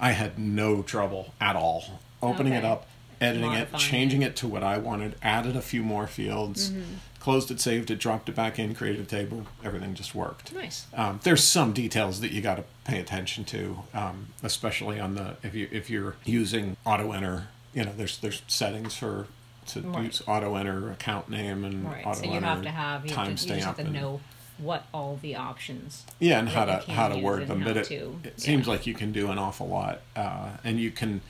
i 0.00 0.10
had 0.12 0.38
no 0.38 0.82
trouble 0.82 1.34
at 1.40 1.54
all 1.56 2.00
opening 2.22 2.52
it 2.54 2.62
Mm-hmm. 2.64 2.72
Up 2.72 2.86
editing 3.20 3.52
it 3.52 3.72
changing 3.76 4.22
it 4.22 4.36
to 4.36 4.46
what 4.46 4.62
i 4.62 4.76
wanted 4.78 5.14
added 5.22 5.56
a 5.56 5.62
few 5.62 5.82
more 5.82 6.06
fields 6.06 6.70
Mm-hmm. 6.70 6.82
closed 7.20 7.50
it 7.50 7.60
saved 7.60 7.90
it 7.90 7.98
dropped 7.98 8.28
it 8.28 8.34
back 8.34 8.58
in 8.58 8.74
created 8.74 9.00
a 9.02 9.04
table 9.04 9.46
everything 9.64 9.94
just 9.94 10.14
worked 10.14 10.52
Nice. 10.54 10.86
um, 10.94 11.20
there's 11.24 11.42
some 11.42 11.72
details 11.72 12.20
that 12.20 12.30
you 12.32 12.40
got 12.40 12.56
to 12.56 12.64
pay 12.84 12.98
attention 13.00 13.44
to, 13.44 13.80
um, 13.92 14.28
especially 14.42 14.98
on 15.00 15.14
the 15.14 15.36
if 15.42 15.54
you 15.54 15.68
if 15.70 15.90
you're 15.90 16.16
using 16.24 16.76
auto 16.86 17.12
enter. 17.12 17.48
You 17.74 17.84
know, 17.84 17.92
there's 17.94 18.16
there's 18.18 18.40
settings 18.48 18.94
for 18.94 19.26
to 19.68 19.80
Right. 19.82 20.04
use 20.06 20.22
auto 20.26 20.54
enter 20.56 20.90
account 20.90 21.28
name 21.28 21.64
and 21.64 21.84
Right. 21.84 22.06
auto 22.06 22.20
So 22.20 22.24
you 22.26 22.32
enter 22.32 22.46
have 22.46 22.62
to 22.62 22.70
have 22.70 23.04
you, 23.06 23.14
have 23.14 23.24
to, 23.26 23.30
you 23.30 23.36
just 23.36 23.66
have 23.66 23.76
to 23.76 23.82
and 23.82 23.92
know 23.92 24.20
what 24.56 24.86
all 24.94 25.18
the 25.20 25.36
options. 25.36 26.04
yeah, 26.18 26.38
and 26.38 26.48
how 26.48 26.64
to 26.64 26.78
how 26.90 27.08
to 27.08 27.18
word 27.18 27.46
them. 27.46 27.62
But 27.62 27.76
it, 27.76 27.84
to- 27.88 28.20
it 28.24 28.40
seems 28.40 28.66
like 28.66 28.86
you 28.86 28.94
can 28.94 29.12
do 29.12 29.30
an 29.30 29.36
awful 29.38 29.68
lot, 29.68 30.00
uh, 30.16 30.50
and 30.64 30.80
you 30.80 30.90
can. 30.90 31.20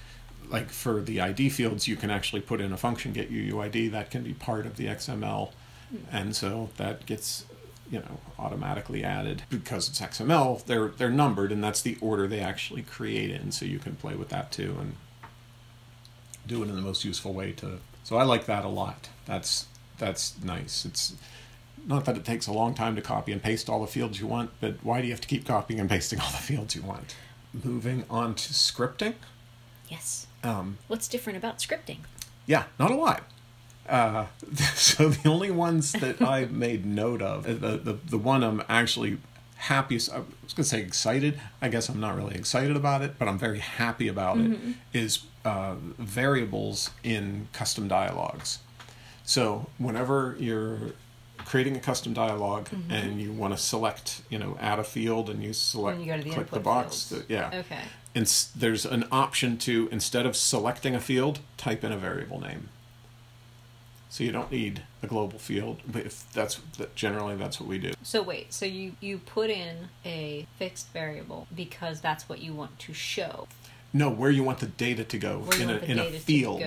Like 0.49 0.71
for 0.71 1.01
the 1.01 1.21
ID 1.21 1.51
fields, 1.51 1.87
you 1.89 1.97
can 1.97 2.11
actually 2.11 2.41
put 2.41 2.61
in 2.61 2.73
a 2.73 2.77
function 2.77 3.13
get 3.13 3.31
UUID 3.33 3.91
that 3.93 4.11
can 4.11 4.23
be 4.23 4.35
part 4.35 4.67
of 4.67 4.77
the 4.77 4.87
XML, 4.87 5.53
Hmm. 5.91 5.97
and 6.13 6.37
so 6.37 6.69
that 6.77 7.07
gets 7.07 7.45
you 7.91 7.99
know 8.01 8.21
automatically 8.39 9.03
added 9.03 9.43
because 9.51 9.89
it's 9.89 10.01
XML. 10.01 10.63
They're 10.65 10.89
they're 10.89 11.11
numbered, 11.11 11.51
and 11.53 11.63
that's 11.65 11.81
the 11.83 11.97
order 12.01 12.27
they 12.27 12.41
actually 12.41 12.83
create 12.83 13.31
in. 13.31 13.53
So 13.53 13.65
you 13.65 13.79
can 13.79 13.97
play 13.97 14.15
with 14.15 14.29
that 14.29 14.53
too 14.53 14.77
and 14.81 14.95
do 16.47 16.63
it 16.63 16.69
in 16.69 16.77
the 16.77 16.83
most 16.83 17.05
useful 17.05 17.33
way 17.35 17.53
to. 17.53 17.79
So 18.05 18.17
I 18.17 18.23
like 18.23 18.47
that 18.47 18.65
a 18.65 18.69
lot. 18.69 19.09
That's 19.27 19.67
that's 19.99 20.35
nice. 20.43 20.85
It's 20.85 21.15
not 21.87 22.05
that 22.07 22.17
it 22.17 22.25
takes 22.25 22.47
a 22.47 22.53
long 22.53 22.75
time 22.75 22.95
to 22.97 23.03
copy 23.03 23.33
and 23.33 23.43
paste 23.43 23.69
all 23.69 23.81
the 23.81 23.87
fields 23.87 24.21
you 24.21 24.27
want, 24.27 24.51
but 24.61 24.77
why 24.83 25.01
do 25.01 25.07
you 25.07 25.13
have 25.13 25.21
to 25.23 25.29
keep 25.29 25.47
copying 25.47 25.81
and 25.81 25.89
pasting 25.89 26.21
all 26.21 26.31
the 26.31 26.37
fields 26.39 26.75
you 26.77 26.83
want? 26.83 27.15
Moving 27.65 28.05
on 28.11 28.35
to 28.35 28.53
scripting. 28.53 29.15
Yes. 29.89 30.27
Um, 30.44 30.79
What's 30.88 31.09
different 31.09 31.37
about 31.37 31.59
scripting? 31.59 31.98
yeah, 32.46 32.64
not 32.79 32.90
a 32.90 32.94
lot. 32.94 33.22
Uh, 33.88 34.27
so 34.74 35.09
the 35.09 35.29
only 35.29 35.51
ones 35.51 35.92
that 35.92 36.20
I 36.37 36.44
made 36.46 36.85
note 36.87 37.22
of, 37.22 37.46
uh, 37.46 37.53
the, 37.55 37.77
the 37.79 37.92
the 38.11 38.18
one 38.18 38.42
I'm 38.44 38.62
actually 38.68 39.18
happiest, 39.57 40.12
I 40.12 40.18
was 40.44 40.53
gonna 40.55 40.64
say 40.64 40.81
excited. 40.81 41.40
I 41.61 41.68
guess 41.68 41.88
I'm 41.88 42.01
not 42.01 42.16
really 42.16 42.35
excited 42.37 42.77
about 42.77 43.03
it, 43.03 43.18
but 43.18 43.29
I'm 43.29 43.38
very 43.38 43.59
happy 43.59 44.07
about 44.09 44.38
it. 44.38 44.59
Is 44.92 45.20
uh, 45.44 45.74
variables 45.98 46.90
in 47.03 47.48
custom 47.53 47.88
dialogues. 47.88 48.59
So 49.24 49.66
whenever 49.79 50.37
you're 50.38 50.79
creating 51.44 51.77
a 51.77 51.81
custom 51.81 52.12
dialog 52.12 52.68
and 52.90 53.20
you 53.20 53.33
want 53.33 53.55
to 53.57 53.59
select, 53.62 54.22
you 54.29 54.38
know, 54.38 54.57
add 54.61 54.79
a 54.79 54.85
field 54.85 55.31
and 55.31 55.42
you 55.42 55.53
select, 55.53 55.98
When 55.98 56.07
you 56.07 56.12
go 56.12 56.18
to 56.18 56.24
the 56.24 56.31
click 56.35 56.51
the 56.51 56.61
box, 56.61 57.05
that- 57.11 57.29
yeah, 57.29 57.51
Okay. 57.55 57.81
And 58.18 58.26
there's 58.57 58.85
an 58.85 59.04
option 59.12 59.57
to 59.59 59.88
instead 59.92 60.26
of 60.26 60.35
selecting 60.37 60.94
a 60.96 61.00
field 61.00 61.38
type 61.57 61.85
in 61.85 61.92
a 61.92 61.96
variable 61.96 62.40
name 62.40 62.68
so 64.11 64.24
you 64.24 64.33
don't 64.33 64.50
need 64.50 64.83
a 65.02 65.07
global 65.07 65.38
field 65.38 65.81
but 65.87 66.04
if 66.04 66.31
that's 66.33 66.57
that 66.78 66.94
generally 66.96 67.37
that's 67.37 67.61
what 67.61 67.68
we 67.68 67.78
do 67.78 67.92
So 68.02 68.20
wait, 68.22 68.52
so 68.52 68.66
you 68.66 68.92
you 69.00 69.18
put 69.18 69.50
in 69.50 69.88
a 70.04 70.46
fixed 70.59 70.88
variable 70.92 71.46
because 71.54 72.00
that's 72.00 72.28
what 72.28 72.40
you 72.40 72.52
want 72.54 72.76
to 72.81 72.92
show. 72.92 73.46
no 73.92 74.11
where 74.11 74.31
you 74.33 74.42
want 74.42 74.59
the 74.59 74.66
data 74.66 75.04
to 75.04 75.18
go 75.18 75.38
Where 75.38 75.61
in 75.61 75.70
a, 75.70 75.76
in 75.78 75.98
a 76.00 76.11
field 76.11 76.62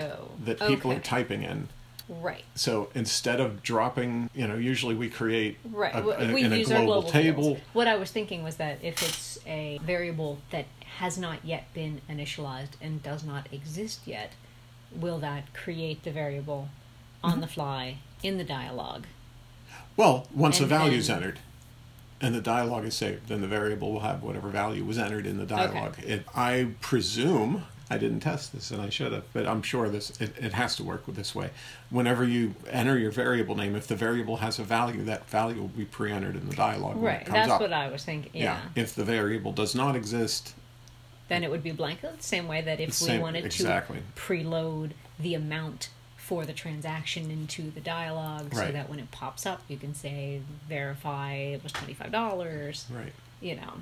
that 0.46 0.60
people 0.62 0.92
are 0.94 1.00
typing 1.00 1.44
in 1.44 1.68
Right. 2.10 2.44
so 2.56 2.90
instead 2.94 3.40
of 3.40 3.64
dropping 3.64 4.30
you 4.36 4.46
know 4.48 4.56
usually 4.56 4.96
we 4.96 5.10
create 5.10 5.58
Right. 5.66 5.96
a, 5.96 6.00
a- 6.30 6.34
we 6.34 6.44
in 6.44 6.52
a 6.54 6.58
use 6.58 6.68
global, 6.68 6.82
our 6.82 6.86
global 7.02 7.10
table 7.12 7.44
fields. 7.56 7.62
What 7.74 7.88
I 7.88 7.96
was 7.96 8.12
thinking 8.12 8.44
was 8.44 8.56
that 8.58 8.80
if 8.84 9.02
it's 9.02 9.40
a 9.48 9.80
variable 9.84 10.38
that 10.52 10.66
has 10.98 11.18
not 11.18 11.44
yet 11.46 11.74
been 11.74 12.02
initialized 12.10 12.72
and 12.82 13.02
does 13.04 13.24
not 13.24 13.48
exist 13.52 14.02
yet, 14.06 14.34
will 14.96 15.20
that 15.20 15.54
create 15.54 16.04
the 16.04 16.12
variable 16.12 16.70
on 17.24 17.32
Mm-hmm. 17.34 17.42
the 17.42 17.48
fly 17.48 17.98
in 18.24 18.38
the 18.38 18.44
dialogue. 18.44 19.06
Well, 19.96 20.28
once 20.34 20.60
a 20.60 20.64
And 20.64 20.70
value 20.70 20.98
is 20.98 21.10
entered 21.10 21.40
and 22.20 22.34
the 22.36 22.42
dialogue 22.42 22.86
is 22.86 22.96
saved, 22.96 23.28
then 23.30 23.42
the 23.42 23.48
variable 23.48 23.92
will 23.94 24.00
have 24.02 24.22
whatever 24.24 24.50
value 24.50 24.84
was 24.84 24.98
entered 24.98 25.26
in 25.26 25.38
the 25.38 25.46
dialogue. 25.46 25.98
It, 26.04 26.24
I 26.36 26.70
presume, 26.82 27.64
I 27.90 27.98
didn't 27.98 28.20
test 28.22 28.54
this 28.54 28.72
and 28.72 28.82
I 28.82 28.90
should 28.90 29.12
have, 29.12 29.24
but 29.34 29.48
I'm 29.48 29.62
sure 29.62 29.90
this 29.90 30.12
it, 30.22 30.34
it 30.40 30.54
has 30.54 30.76
to 30.78 30.84
work 30.84 31.08
with 31.08 31.16
this 31.16 31.34
way. 31.36 31.50
Whenever 31.90 32.24
you 32.24 32.54
enter 32.70 32.98
your 32.98 33.12
variable 33.12 33.56
name, 33.56 33.76
if 33.76 33.88
the 33.88 33.96
variable 33.96 34.38
has 34.38 34.60
a 34.60 34.64
value, 34.64 35.04
that 35.06 35.30
value 35.30 35.62
will 35.62 35.68
be 35.68 35.86
pre-entered 35.86 36.36
in 36.36 36.48
the 36.50 36.56
dialogue 36.56 36.98
Right. 36.98 37.26
That's 37.26 37.50
up. 37.52 37.62
what 37.62 37.74
I 37.74 37.90
was 37.90 38.04
thinking. 38.04 38.32
Yeah. 38.42 38.60
If 38.76 38.94
the 38.96 39.04
variable 39.04 39.52
does 39.52 39.74
not 39.76 39.96
exist, 39.96 40.54
Then 41.32 41.46
it 41.46 41.50
would 41.50 41.64
be 41.64 41.72
blank. 41.72 42.02
The 42.02 42.12
same 42.20 42.46
way 42.46 42.62
that 42.62 42.82
if 42.82 43.02
we 43.02 43.18
wanted 43.18 43.46
exactly. 43.46 44.00
to 44.00 44.22
preload 44.22 44.92
the 45.18 45.34
amount 45.34 45.88
for 46.18 46.46
the 46.46 46.52
transaction 46.52 47.32
into 47.32 47.72
the 47.72 47.80
dialogue 47.80 48.54
so 48.54 48.70
that 48.70 48.90
when 48.90 49.00
it 49.00 49.12
pops 49.12 49.46
up 49.46 49.62
you 49.68 49.76
can 49.76 49.94
say 49.94 50.42
verify 50.70 51.34
it 51.34 51.64
was 51.64 51.74
$25 51.74 52.86
right. 52.96 53.12
you 53.42 53.56
know 53.56 53.74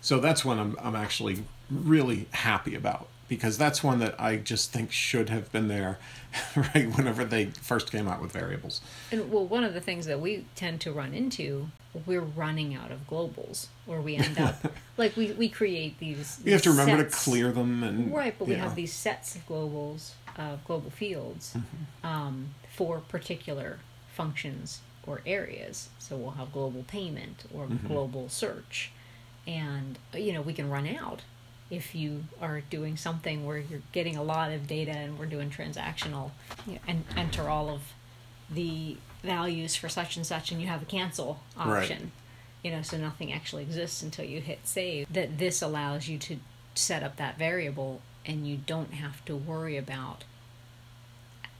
So 0.00 0.18
that's 0.18 0.42
one 0.42 0.58
I'm, 0.58 0.76
I'm 0.80 0.96
actually 0.96 1.44
really 1.70 2.26
happy 2.30 2.74
about 2.74 3.08
because 3.28 3.58
that's 3.58 3.84
one 3.84 3.98
that 4.00 4.18
I 4.20 4.36
just 4.36 4.72
think 4.72 4.90
should 4.92 5.28
have 5.28 5.52
been 5.52 5.68
there 5.68 5.98
right 6.56 6.86
whenever 6.96 7.24
they 7.24 7.46
first 7.46 7.90
came 7.92 8.08
out 8.08 8.20
with 8.22 8.32
variables. 8.32 8.80
And 9.12 9.30
well, 9.30 9.46
one 9.46 9.64
of 9.64 9.74
the 9.74 9.80
things 9.80 10.06
that 10.06 10.20
we 10.20 10.46
tend 10.56 10.80
to 10.82 10.92
run 10.92 11.12
into, 11.14 11.68
we're 12.06 12.20
running 12.20 12.74
out 12.74 12.90
of 12.90 13.06
globals, 13.08 13.66
or 13.86 14.00
we 14.00 14.16
end 14.16 14.38
up 14.38 14.56
like 14.96 15.16
we, 15.16 15.32
we 15.32 15.48
create 15.48 15.98
these. 15.98 16.40
You 16.44 16.52
have 16.52 16.62
to 16.62 16.70
remember 16.70 17.02
sets. 17.08 17.24
to 17.24 17.30
clear 17.30 17.52
them 17.52 17.82
and 17.82 18.12
Right, 18.14 18.34
but 18.38 18.48
we 18.48 18.54
have 18.54 18.74
these 18.74 18.92
sets 18.92 19.36
of 19.36 19.46
globals, 19.46 20.12
uh, 20.36 20.56
global 20.66 20.90
fields, 20.90 21.54
Mm-hmm. 21.56 22.06
um, 22.06 22.54
for 22.74 23.00
particular 23.00 23.78
functions 24.14 24.80
or 25.06 25.20
areas. 25.26 25.88
So 25.98 26.16
we'll 26.16 26.32
have 26.32 26.52
global 26.52 26.84
payment 26.84 27.44
or 27.54 27.66
Mm-hmm. 27.66 27.86
global 27.88 28.28
search, 28.28 28.90
and 29.46 29.98
you 30.14 30.32
know 30.32 30.40
we 30.42 30.52
can 30.54 30.70
run 30.70 30.86
out 30.86 31.22
if 31.70 31.94
you 31.94 32.24
are 32.40 32.60
doing 32.62 32.96
something 32.96 33.44
where 33.44 33.58
you're 33.58 33.82
getting 33.92 34.16
a 34.16 34.22
lot 34.22 34.50
of 34.52 34.66
data 34.66 34.90
and 34.92 35.18
we're 35.18 35.26
doing 35.26 35.50
transactional, 35.50 36.30
you 36.66 36.74
know, 36.74 36.78
and 36.86 37.04
enter 37.16 37.48
all 37.48 37.68
of 37.68 37.82
the 38.50 38.96
values 39.22 39.76
for 39.76 39.88
such 39.88 40.16
and 40.16 40.26
such, 40.26 40.50
and 40.50 40.60
you 40.60 40.66
have 40.68 40.82
a 40.82 40.86
cancel 40.86 41.40
Right. 41.56 41.82
option. 41.82 42.12
You 42.62 42.70
know, 42.72 42.82
so 42.82 42.96
nothing 42.96 43.32
actually 43.32 43.62
exists 43.62 44.02
until 44.02 44.24
you 44.24 44.40
hit 44.40 44.60
save. 44.64 45.12
That 45.12 45.38
this 45.38 45.62
allows 45.62 46.08
you 46.08 46.18
to 46.18 46.38
set 46.74 47.02
up 47.02 47.16
that 47.16 47.38
variable, 47.38 48.00
and 48.24 48.46
you 48.48 48.56
don't 48.56 48.94
have 48.94 49.24
to 49.26 49.36
worry 49.36 49.76
about. 49.76 50.24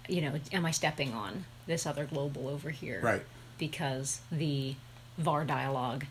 You 0.09 0.23
know, 0.23 0.41
am 0.53 0.65
I 0.65 0.71
stepping 0.71 1.13
on 1.13 1.45
this 1.67 1.87
other 1.87 2.07
global 2.07 2.49
over 2.49 2.71
here? 2.71 3.01
Right. 3.03 3.23
Because 3.59 4.21
the 4.33 4.75
var 5.19 5.45
dialog 5.45 6.05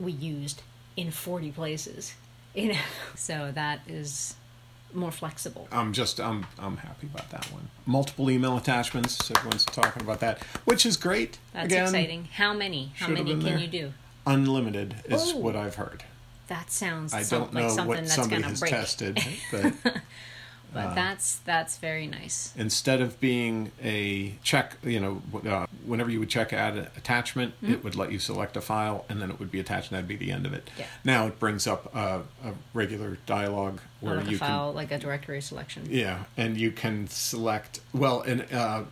we 0.00 0.10
used 0.12 0.62
in 0.96 1.10
forty 1.10 1.50
places. 1.52 2.14
You 2.54 2.72
know, 2.74 2.78
so 3.16 3.50
that 3.54 3.80
is 3.88 4.34
more 4.92 5.10
flexible. 5.10 5.66
I'm 5.72 5.92
just 5.92 6.20
I'm 6.20 6.46
I'm 6.58 6.76
happy 6.76 7.08
about 7.12 7.30
that 7.30 7.46
one. 7.52 7.68
Multiple 7.84 8.30
email 8.30 8.56
attachments. 8.56 9.30
Everyone's 9.30 9.64
talking 9.64 10.02
about 10.02 10.20
that, 10.20 10.40
which 10.64 10.86
is 10.86 10.96
great. 10.96 11.38
That's 11.52 11.66
Again, 11.66 11.82
exciting. 11.84 12.28
How 12.32 12.52
many? 12.54 12.92
How 12.96 13.08
many 13.08 13.30
can 13.32 13.40
there. 13.40 13.58
you 13.58 13.66
do? 13.66 13.92
Unlimited 14.26 14.94
is 15.06 15.32
Oh. 15.34 15.38
what 15.38 15.56
I've 15.56 15.74
heard. 15.74 16.04
That 16.46 16.70
sounds 16.70 17.12
I 17.12 17.24
don't 17.24 17.52
like 17.54 17.64
know 17.64 17.68
something 17.70 17.86
what 17.88 17.96
that's 17.98 18.14
somebody 18.14 18.42
has 18.42 18.60
break. 18.60 18.70
tested, 18.72 19.18
but 19.50 19.72
But 20.74 20.94
that's 20.94 21.36
that's 21.36 21.78
very 21.78 22.06
nice. 22.06 22.52
instead 22.56 23.00
of 23.00 23.20
being 23.20 23.72
a 23.82 24.34
check, 24.42 24.76
you 24.82 25.00
know, 25.00 25.22
uh, 25.48 25.66
whenever 25.86 26.10
you 26.10 26.20
would 26.20 26.28
check 26.28 26.52
add 26.52 26.76
an 26.76 26.88
attachment, 26.96 27.54
it 27.62 27.82
would 27.84 27.94
let 27.94 28.12
you 28.12 28.18
select 28.18 28.56
a 28.56 28.60
file 28.60 29.04
and 29.08 29.22
then 29.22 29.30
it 29.30 29.38
would 29.38 29.50
be 29.50 29.60
attached 29.60 29.90
and 29.90 29.96
that'd 29.96 30.08
be 30.08 30.16
the 30.16 30.32
end 30.32 30.46
of 30.46 30.52
it. 30.52 30.68
Yeah. 30.78 30.86
Now 31.04 31.26
it 31.26 31.38
brings 31.38 31.66
up 31.66 31.94
a, 31.94 32.22
a 32.44 32.52
regular 32.72 33.18
dialogue 33.26 33.80
where 34.00 34.16
like 34.16 34.28
you 34.28 34.36
a 34.36 34.38
file, 34.38 34.72
like 34.72 34.90
a 34.90 34.98
directory 34.98 35.40
selection. 35.40 35.86
yeah, 35.88 36.24
and 36.36 36.56
you 36.58 36.70
can 36.70 37.06
select, 37.08 37.80
well, 37.92 38.20
and 38.22 38.52
uh, 38.52 38.82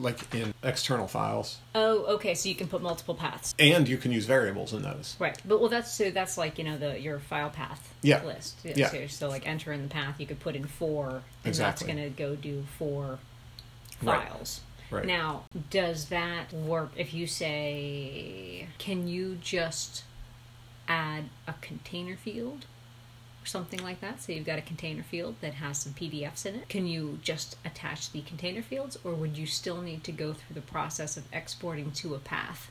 like 0.00 0.34
in 0.34 0.54
external 0.64 1.06
files, 1.06 1.58
Oh, 1.74 2.04
okay. 2.14 2.34
So 2.34 2.48
you 2.48 2.54
can 2.54 2.66
put 2.68 2.80
multiple 2.82 3.14
paths. 3.14 3.54
and 3.58 3.86
you 3.86 3.98
can 3.98 4.10
use 4.10 4.24
variables 4.24 4.72
in 4.72 4.82
those. 4.82 5.14
Right, 5.18 5.36
but 5.46 5.60
well, 5.60 5.68
that's 5.68 5.92
so 5.92 6.10
that's 6.10 6.36
like 6.38 6.58
you 6.58 6.64
know 6.64 6.78
the 6.78 6.98
your 6.98 7.18
file 7.20 7.50
path 7.50 7.94
Yeah. 8.02 8.24
list. 8.24 8.56
Yeah. 8.64 8.88
So, 8.90 9.06
so 9.06 9.28
like 9.28 9.46
enter 9.46 9.72
in 9.72 9.82
the 9.82 9.88
path, 9.88 10.18
you 10.18 10.26
could 10.26 10.40
put 10.40 10.56
in 10.56 10.64
four, 10.66 11.08
and 11.10 11.22
Exactly. 11.44 11.86
that's 11.86 11.94
going 12.00 12.12
to 12.12 12.16
go 12.16 12.34
do 12.34 12.64
four 12.78 13.18
Right. 14.02 14.26
files. 14.26 14.62
Right. 14.90 15.04
Now, 15.04 15.44
does 15.68 16.06
that 16.06 16.52
work 16.52 16.90
if 16.96 17.12
you 17.14 17.26
say, 17.28 18.66
can 18.78 19.06
you 19.06 19.36
just 19.40 20.02
add 20.88 21.24
a 21.46 21.52
container 21.60 22.16
field 22.16 22.64
or 23.42 23.46
something 23.46 23.82
like 23.82 24.00
that? 24.00 24.20
So 24.22 24.32
you've 24.32 24.46
got 24.46 24.58
a 24.58 24.62
container 24.62 25.02
field 25.02 25.36
that 25.40 25.54
has 25.54 25.78
some 25.78 25.92
PDFs 25.94 26.44
in 26.46 26.54
it. 26.56 26.68
Can 26.68 26.86
you 26.86 27.18
just 27.22 27.56
attach 27.64 28.12
the 28.12 28.20
container 28.22 28.62
fields, 28.62 28.98
or 29.04 29.14
would 29.14 29.36
you 29.38 29.46
still 29.46 29.80
need 29.82 30.04
to 30.04 30.12
go 30.12 30.32
through 30.32 30.54
the 30.54 30.60
process 30.60 31.16
of 31.16 31.24
exporting 31.32 31.90
to 31.92 32.14
a 32.14 32.18
path 32.18 32.70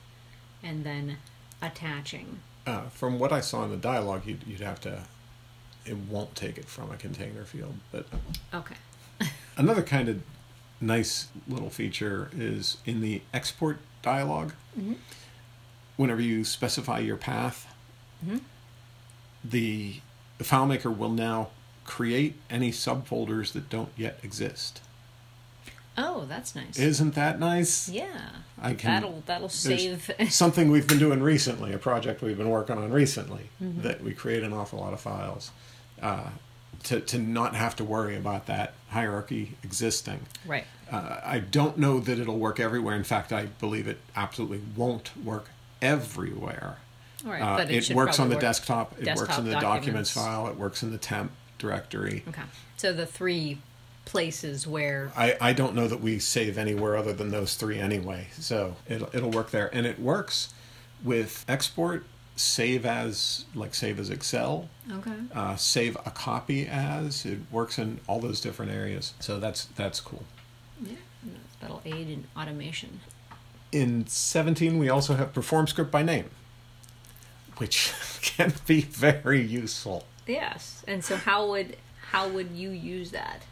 and 0.63 0.83
then 0.83 1.17
attaching? 1.61 2.39
Uh, 2.67 2.81
from 2.89 3.17
what 3.19 3.31
I 3.31 3.41
saw 3.41 3.63
in 3.63 3.71
the 3.71 3.77
dialogue, 3.77 4.23
you'd, 4.25 4.43
you'd 4.45 4.59
have 4.61 4.79
to. 4.81 5.03
It 5.85 5.97
won't 5.97 6.35
take 6.35 6.57
it 6.57 6.65
from 6.65 6.91
a 6.91 6.97
container 6.97 7.45
field, 7.45 7.75
but 7.91 8.05
Okay. 8.53 8.75
another 9.57 9.81
kind 9.81 10.07
of 10.09 10.21
nice 10.81 11.29
little 11.47 11.69
feature 11.69 12.29
is 12.37 12.77
in 12.85 13.01
the 13.01 13.21
export 13.33 13.79
dialog. 14.01 14.51
Whenever 15.97 16.21
you 16.21 16.43
specify 16.43 16.99
your 16.99 17.17
path, 17.17 17.73
the, 19.43 19.95
the 20.39 20.43
FileMaker 20.43 20.95
will 20.95 21.09
now 21.11 21.49
create 21.85 22.35
any 22.49 22.71
subfolders 22.71 23.51
that 23.53 23.69
don't 23.69 23.89
yet 23.95 24.19
exist. 24.23 24.81
Oh, 25.97 26.25
that's 26.29 26.55
nice. 26.55 26.79
Isn't 26.79 27.13
that 27.15 27.39
nice? 27.39 27.89
yeah. 27.89 28.07
I 28.61 28.73
can- 28.73 28.91
that'll 29.01 29.23
that'll 29.25 29.49
save. 29.49 30.09
something 30.29 30.69
we've 30.71 30.87
been 30.87 30.99
doing 30.99 31.21
recently, 31.21 31.71
a 31.73 31.77
project 31.77 32.21
we've 32.21 32.37
been 32.37 32.49
working 32.49 32.77
on 32.77 32.91
recently, 32.91 33.49
Mm-hmm. 33.61 33.81
that 33.83 34.01
we 34.03 34.13
create 34.13 34.43
an 34.43 34.53
awful 34.53 34.79
lot 34.79 34.93
of 34.93 34.99
files. 35.01 35.51
Uh, 36.01 36.29
to, 36.83 37.01
to 37.01 37.17
not 37.19 37.55
have 37.55 37.75
to 37.75 37.83
worry 37.83 38.15
about 38.15 38.45
that 38.47 38.73
hierarchy 38.89 39.57
existing. 39.63 40.21
right. 40.45 40.65
Uh, 40.89 41.19
I 41.23 41.39
don't 41.39 41.77
know 41.77 41.99
that 41.99 42.17
it'll 42.17 42.39
work 42.39 42.59
everywhere. 42.59 42.95
In 42.95 43.03
fact, 43.03 43.31
I 43.33 43.45
believe 43.47 43.85
it 43.87 43.97
absolutely 44.15 44.61
won't 44.77 45.11
work 45.23 45.49
everywhere. 45.81 46.77
Right. 47.23 47.41
Uh, 47.41 47.65
it, 47.69 47.89
it 47.89 47.95
works 47.95 48.19
on 48.19 48.29
the 48.29 48.35
work. 48.35 48.41
desktop. 48.41 48.99
It 48.99 49.15
works 49.15 49.37
in 49.37 49.45
the 49.45 49.51
documents. 49.51 49.61
documents 49.61 50.11
file. 50.11 50.47
It 50.47 50.57
works 50.57 50.83
in 50.83 50.91
the 50.91 50.97
temp 50.97 51.31
directory. 51.57 52.23
Okay. 52.27 52.41
So 52.77 52.93
the 52.93 53.05
three 53.05 53.59
places 54.05 54.65
where 54.65 55.11
I, 55.15 55.37
I 55.39 55.53
don't 55.53 55.75
know 55.75 55.87
that 55.87 56.01
we 56.01 56.17
save 56.17 56.57
anywhere 56.57 56.97
other 56.97 57.13
than 57.13 57.29
those 57.29 57.55
three 57.55 57.77
anyway. 57.77 58.27
So 58.39 58.75
it'll, 58.87 59.09
it'll 59.13 59.31
work 59.31 59.51
there. 59.51 59.69
And 59.73 59.85
it 59.85 59.99
works 59.99 60.53
with 61.03 61.45
export, 61.47 62.05
save 62.35 62.85
as, 62.85 63.45
like 63.53 63.75
save 63.75 63.99
as 63.99 64.09
Excel, 64.09 64.69
okay. 64.91 65.11
uh, 65.35 65.55
save 65.57 65.95
a 66.05 66.11
copy 66.11 66.65
as. 66.65 67.25
It 67.25 67.39
works 67.51 67.77
in 67.77 67.99
all 68.07 68.19
those 68.19 68.41
different 68.41 68.71
areas. 68.71 69.13
So 69.19 69.39
that's, 69.39 69.65
that's 69.65 70.01
cool. 70.01 70.23
Yeah. 70.83 70.95
That'll 71.61 71.81
aid 71.85 72.09
in 72.09 72.25
automation. 72.37 73.01
In 73.71 74.07
17, 74.07 74.79
we 74.79 74.89
also 74.89 75.15
have 75.15 75.33
perform 75.33 75.67
script 75.67 75.91
by 75.91 76.01
name, 76.01 76.29
which 77.59 77.93
can 78.21 78.53
be 78.65 78.81
very 78.81 79.41
useful. 79.41 80.05
Yes. 80.25 80.83
And 80.87 81.03
so 81.03 81.15
how 81.15 81.49
would 81.49 81.77
how 82.11 82.27
would 82.27 82.51
you 82.51 82.69
use 82.71 83.11
that? 83.11 83.43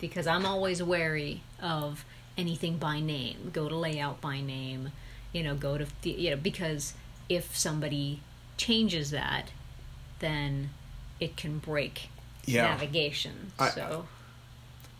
Because 0.00 0.26
I'm 0.26 0.44
always 0.44 0.82
wary 0.82 1.42
of 1.60 2.04
anything 2.36 2.76
by 2.78 3.00
name. 3.00 3.50
Go 3.52 3.68
to 3.68 3.76
layout 3.76 4.20
by 4.20 4.40
name. 4.40 4.92
You 5.32 5.42
know, 5.42 5.54
go 5.54 5.78
to 5.78 5.86
the, 6.02 6.10
you 6.10 6.30
know 6.30 6.36
because 6.36 6.94
if 7.28 7.56
somebody 7.56 8.20
changes 8.56 9.10
that, 9.10 9.50
then 10.20 10.70
it 11.20 11.36
can 11.36 11.58
break 11.58 12.08
Yeah. 12.44 12.62
navigation. 12.62 13.52
I- 13.58 13.70
so 13.70 14.08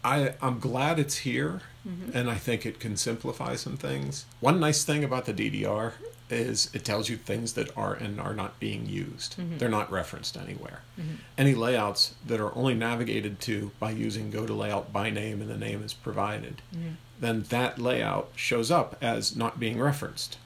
I, 0.05 0.35
I'm 0.41 0.61
glad 0.61 1.01
it's 1.01 1.19
here, 1.19 1.63
mm-hmm. 1.87 2.17
and 2.17 2.31
I 2.31 2.37
think 2.37 2.65
it 2.65 2.79
can 2.79 2.97
simplify 2.97 3.57
some 3.57 3.77
things. 3.77 4.25
One 4.39 4.61
nice 4.61 4.85
thing 4.85 5.03
about 5.03 5.25
the 5.25 5.33
DDR 5.35 5.95
is 6.29 6.71
it 6.75 6.85
tells 6.85 7.09
you 7.09 7.17
things 7.17 7.53
that 7.53 7.77
are 7.77 7.95
and 7.95 8.21
are 8.21 8.35
not 8.35 8.59
being 8.59 8.87
used. 8.87 9.37
Mm-hmm. 9.37 9.59
They're 9.59 9.69
not 9.69 9.91
referenced 9.91 10.37
anywhere. 10.37 10.81
Mm-hmm. 10.99 11.15
Any 11.39 11.55
layouts 11.55 12.15
that 12.27 12.41
are 12.41 12.55
only 12.57 12.75
navigated 12.75 13.41
to 13.41 13.71
by 13.79 13.93
using 13.93 14.31
go 14.31 14.47
to 14.47 14.53
layout 14.53 14.93
by 14.93 15.11
name 15.11 15.41
and 15.41 15.51
the 15.51 15.57
name 15.57 15.83
is 15.83 15.93
provided, 15.95 16.63
mm-hmm. 16.75 16.95
then 17.21 17.43
that 17.51 17.79
layout 17.79 18.31
shows 18.35 18.71
up 18.71 18.97
as 19.01 19.37
not 19.37 19.61
being 19.61 19.79
referenced 19.81 20.39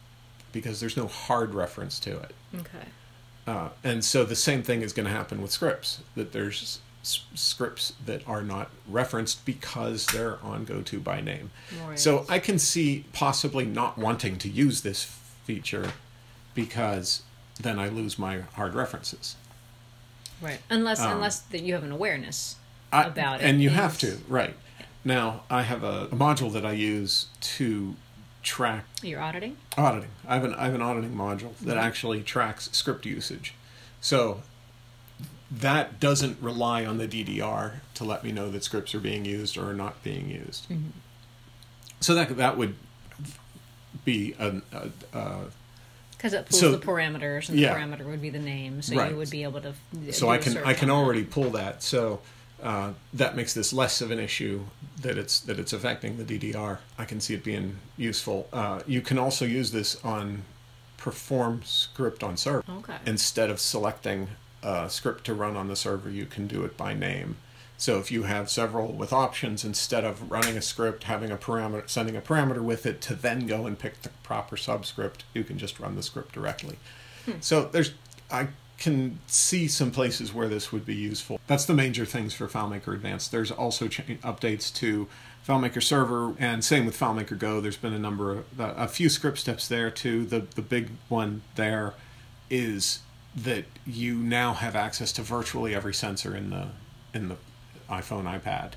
because 0.52 0.80
there's 0.80 0.96
no 0.96 1.06
hard 1.06 1.54
reference 1.54 1.98
to 2.00 2.18
it. 2.18 2.34
okay. 2.54 2.86
Uh, 3.46 3.70
and 3.82 4.04
so 4.04 4.24
the 4.24 4.36
same 4.36 4.62
thing 4.62 4.82
is 4.82 4.92
going 4.92 5.06
to 5.06 5.12
happen 5.12 5.40
with 5.40 5.50
scripts. 5.50 6.02
That 6.14 6.32
there's 6.32 6.80
s- 7.02 7.24
scripts 7.34 7.94
that 8.04 8.26
are 8.28 8.42
not 8.42 8.70
referenced 8.86 9.44
because 9.44 10.06
they're 10.06 10.38
on 10.42 10.64
GoTo 10.64 10.98
by 10.98 11.20
name. 11.20 11.50
Right. 11.86 11.98
So 11.98 12.26
I 12.28 12.38
can 12.38 12.58
see 12.58 13.06
possibly 13.12 13.64
not 13.64 13.96
wanting 13.98 14.36
to 14.38 14.48
use 14.48 14.82
this 14.82 15.02
feature 15.54 15.92
because 16.54 17.22
then 17.60 17.78
I 17.78 17.88
lose 17.88 18.18
my 18.18 18.40
hard 18.54 18.74
references. 18.74 19.36
right. 20.40 20.60
Unless 20.70 21.00
um, 21.00 21.12
unless 21.12 21.40
that 21.40 21.62
you 21.62 21.74
have 21.74 21.82
an 21.84 21.92
awareness 21.92 22.56
I- 22.92 23.04
about 23.04 23.40
it. 23.40 23.44
And 23.44 23.60
you 23.62 23.70
have 23.70 23.98
to, 23.98 24.18
right. 24.28 24.54
Now, 25.04 25.42
I 25.50 25.62
have 25.62 25.82
a, 25.82 26.04
a 26.12 26.16
module 26.16 26.52
that 26.52 26.64
I 26.66 26.72
use 26.72 27.26
to 27.56 27.96
track 28.42 28.84
You're 29.02 29.20
auditing. 29.20 29.56
auditing. 29.76 30.10
I 30.28 30.34
have 30.34 30.44
an 30.44 30.54
I 30.54 30.64
have 30.66 30.74
an 30.74 30.82
auditing 30.82 31.14
module 31.14 31.56
that 31.58 31.76
actually 31.76 32.22
tracks 32.22 32.68
script 32.72 33.04
usage. 33.06 33.54
So 34.00 34.42
that 35.50 35.98
doesn't 36.00 36.40
rely 36.40 36.84
on 36.86 36.98
the 36.98 37.08
DDR 37.08 37.72
to 37.94 38.04
let 38.04 38.22
me 38.22 38.30
know 38.30 38.50
that 38.50 38.62
scripts 38.62 38.94
are 38.94 39.00
being 39.00 39.24
used 39.24 39.56
or 39.58 39.68
are 39.70 39.74
not 39.74 40.02
being 40.04 40.30
used. 40.30 40.66
So 42.00 42.14
that 42.14 42.36
that 42.36 42.56
would 42.58 42.74
be 44.04 44.34
a, 44.38 44.60
Because 46.16 46.32
it 46.32 46.46
pulls 46.48 46.60
So- 46.60 46.72
the 46.72 46.78
parameters, 46.78 47.48
and 47.48 47.58
yeah. 47.58 47.72
the 47.74 47.80
parameter 47.80 48.04
would 48.06 48.20
be 48.22 48.30
the 48.30 48.38
name, 48.38 48.82
so 48.82 48.96
Right. 48.96 49.10
you 49.10 49.16
would 49.16 49.30
be 49.30 49.42
able 49.42 49.60
to. 49.62 49.74
so 50.12 50.28
I 50.30 50.38
can 50.38 50.58
I 50.58 50.74
can 50.74 50.88
that. 50.88 50.94
already 50.94 51.24
pull 51.24 51.50
that. 51.50 51.82
So 51.82 52.20
uh, 52.62 52.92
that 53.14 53.34
makes 53.36 53.54
this 53.54 53.72
less 53.72 54.00
of 54.02 54.10
an 54.10 54.18
issue 54.18 54.64
that 55.00 55.16
it's 55.16 55.40
that 55.40 55.58
it's 55.58 55.72
affecting 55.72 56.18
the 56.18 56.24
DDR. 56.24 56.78
I 56.98 57.04
can 57.06 57.20
see 57.20 57.34
it 57.34 57.42
being 57.42 57.76
useful. 57.96 58.48
Uh, 58.52 58.80
you 58.86 59.00
can 59.00 59.18
also 59.18 59.44
use 59.46 59.70
this 59.72 59.96
on 60.04 60.42
perform 60.98 61.62
script 61.64 62.22
on 62.22 62.36
server. 62.36 62.62
Okay. 62.70 62.96
Instead 63.06 63.48
of 63.48 63.58
selecting 63.58 64.28
a 64.62 64.90
script 64.90 65.24
to 65.24 65.32
run 65.32 65.56
on 65.56 65.68
the 65.68 65.76
server, 65.76 66.10
you 66.10 66.26
can 66.26 66.46
do 66.46 66.62
it 66.64 66.76
by 66.76 66.92
name. 66.92 67.36
So 67.80 67.98
if 67.98 68.12
you 68.12 68.24
have 68.24 68.50
several 68.50 68.92
with 68.92 69.10
options, 69.10 69.64
instead 69.64 70.04
of 70.04 70.30
running 70.30 70.54
a 70.54 70.60
script, 70.60 71.04
having 71.04 71.30
a 71.30 71.38
parameter, 71.38 71.88
sending 71.88 72.14
a 72.14 72.20
parameter 72.20 72.60
with 72.60 72.84
it 72.84 73.00
to 73.00 73.14
then 73.14 73.46
go 73.46 73.64
and 73.64 73.78
pick 73.78 74.02
the 74.02 74.10
proper 74.22 74.58
subscript, 74.58 75.24
you 75.32 75.44
can 75.44 75.56
just 75.56 75.80
run 75.80 75.96
the 75.96 76.02
script 76.02 76.32
directly. 76.32 76.76
Hmm. 77.24 77.40
So 77.40 77.64
there's, 77.64 77.94
I 78.30 78.48
can 78.76 79.18
see 79.26 79.66
some 79.66 79.90
places 79.90 80.34
where 80.34 80.46
this 80.46 80.70
would 80.72 80.84
be 80.84 80.94
useful. 80.94 81.40
That's 81.46 81.64
the 81.64 81.72
major 81.72 82.04
things 82.04 82.34
for 82.34 82.46
FileMaker 82.48 82.92
Advanced. 82.92 83.32
There's 83.32 83.50
also 83.50 83.88
ch- 83.88 84.02
updates 84.22 84.70
to 84.74 85.08
FileMaker 85.48 85.82
Server, 85.82 86.34
and 86.38 86.62
same 86.62 86.84
with 86.84 87.00
FileMaker 87.00 87.38
Go. 87.38 87.62
There's 87.62 87.78
been 87.78 87.94
a 87.94 87.98
number 87.98 88.32
of 88.32 88.44
a 88.58 88.88
few 88.88 89.08
script 89.08 89.38
steps 89.38 89.66
there 89.66 89.90
too. 89.90 90.26
The 90.26 90.40
the 90.54 90.62
big 90.62 90.90
one 91.08 91.40
there 91.54 91.94
is 92.50 92.98
that 93.34 93.64
you 93.86 94.16
now 94.16 94.52
have 94.52 94.76
access 94.76 95.12
to 95.12 95.22
virtually 95.22 95.74
every 95.74 95.94
sensor 95.94 96.36
in 96.36 96.50
the 96.50 96.68
in 97.14 97.28
the 97.28 97.36
iPhone, 97.90 98.24
iPad. 98.24 98.72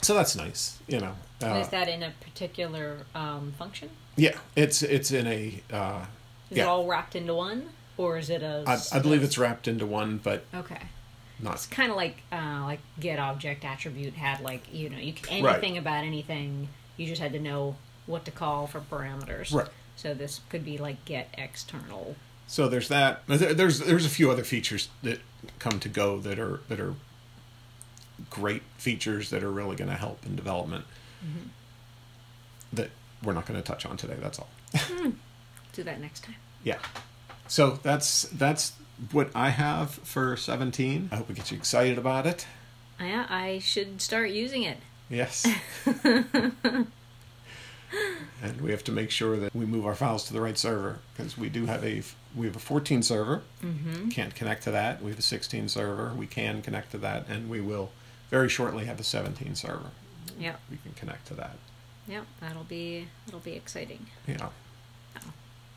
So 0.00 0.14
that's 0.14 0.34
nice, 0.34 0.78
you 0.88 0.98
know. 1.00 1.14
Uh, 1.42 1.56
is 1.60 1.68
that 1.68 1.88
in 1.88 2.02
a 2.02 2.12
particular 2.20 2.98
um, 3.14 3.52
function? 3.58 3.90
yeah, 4.16 4.36
it's 4.56 4.82
it's 4.82 5.10
in 5.12 5.26
a. 5.26 5.62
Uh, 5.72 6.06
Is 6.50 6.58
yeah, 6.58 6.64
it 6.64 6.66
all 6.66 6.86
wrapped 6.86 7.14
into 7.14 7.34
one, 7.34 7.68
or 7.96 8.18
is 8.18 8.30
it 8.30 8.42
a? 8.42 8.64
I, 8.66 8.78
I 8.92 8.98
believe 9.00 9.22
it's 9.22 9.38
wrapped 9.38 9.68
into 9.68 9.86
one, 9.86 10.18
but 10.22 10.44
Okay. 10.54 10.80
not 11.40 11.54
It's 11.54 11.66
kind 11.66 11.90
of 11.90 11.96
like 11.96 12.22
uh, 12.32 12.62
like 12.64 12.80
get 12.98 13.18
object 13.18 13.64
attribute 13.64 14.14
had 14.14 14.40
like 14.40 14.62
you 14.72 14.88
know 14.90 14.98
you 14.98 15.12
can 15.12 15.44
Right. 15.44 15.54
anything 15.56 15.78
about 15.78 16.04
anything. 16.04 16.68
You 16.96 17.06
just 17.06 17.20
had 17.20 17.32
to 17.34 17.40
know 17.40 17.76
what 18.06 18.24
to 18.24 18.30
call 18.30 18.66
for 18.66 18.80
parameters. 18.80 19.52
Right. 19.52 19.68
So 19.96 20.14
this 20.14 20.40
could 20.48 20.64
be 20.64 20.78
like 20.78 21.04
get 21.04 21.28
external. 21.38 22.16
So 22.48 22.68
there's 22.68 22.88
that. 22.88 23.22
There's 23.28 23.78
there's 23.80 24.06
a 24.06 24.10
few 24.10 24.30
other 24.30 24.44
features 24.44 24.88
that 25.02 25.20
come 25.58 25.78
to 25.80 25.88
go 25.88 26.18
that 26.20 26.38
are 26.38 26.60
that 26.68 26.80
are 26.80 26.94
great 28.30 28.62
features 28.78 29.30
that 29.30 29.42
are 29.42 29.50
really 29.50 29.76
going 29.76 29.90
to 29.90 29.96
help 29.96 30.24
in 30.26 30.36
development. 30.36 30.84
That 32.72 32.90
we're 33.22 33.32
not 33.32 33.46
going 33.46 33.60
to 33.60 33.66
touch 33.66 33.86
on 33.86 33.96
today. 33.96 34.16
That's 34.20 34.38
all. 34.38 34.48
Do 35.72 35.82
that 35.82 36.00
next 36.00 36.24
time. 36.24 36.36
Yeah. 36.64 36.78
So 37.48 37.78
that's 37.82 38.22
that's 38.24 38.72
what 39.10 39.30
I 39.34 39.50
have 39.50 39.90
for 39.90 40.36
17. 40.36 41.08
I 41.12 41.16
hope 41.16 41.30
it 41.30 41.36
gets 41.36 41.50
you 41.50 41.58
excited 41.58 41.98
about 41.98 42.26
it. 42.26 42.46
Yeah, 43.00 43.26
I 43.28 43.58
should 43.58 44.00
start 44.00 44.30
using 44.30 44.62
it. 44.62 44.78
Yes. 45.10 45.46
and 48.42 48.60
we 48.60 48.70
have 48.70 48.84
to 48.84 48.92
make 48.92 49.10
sure 49.10 49.36
that 49.36 49.54
we 49.54 49.66
move 49.66 49.84
our 49.84 49.94
files 49.94 50.24
to 50.24 50.32
the 50.32 50.40
right 50.40 50.56
server 50.56 51.00
because 51.14 51.36
we 51.36 51.48
do 51.48 51.66
have 51.66 51.84
a 51.84 52.02
we 52.34 52.46
have 52.46 52.56
a 52.56 52.60
14 52.60 53.02
server. 53.02 53.42
Mm-hmm. 53.62 54.08
Can't 54.08 54.34
connect 54.34 54.62
to 54.64 54.70
that. 54.70 55.02
We 55.02 55.10
have 55.10 55.18
a 55.18 55.22
16 55.22 55.68
server. 55.68 56.12
We 56.16 56.26
can 56.26 56.62
connect 56.62 56.92
to 56.92 56.98
that, 56.98 57.26
and 57.28 57.50
we 57.50 57.60
will 57.60 57.90
very 58.32 58.48
shortly 58.48 58.86
have 58.86 58.98
a 58.98 59.04
17 59.04 59.54
server. 59.54 59.90
Yep. 60.40 60.58
We 60.70 60.78
can 60.78 60.92
connect 60.94 61.26
to 61.28 61.34
that. 61.34 61.56
Yep. 62.08 62.24
That'll 62.40 62.64
be 62.64 63.06
that'll 63.26 63.40
be 63.40 63.52
exciting. 63.52 64.06
Yeah. 64.26 64.48
Oh. 65.16 65.20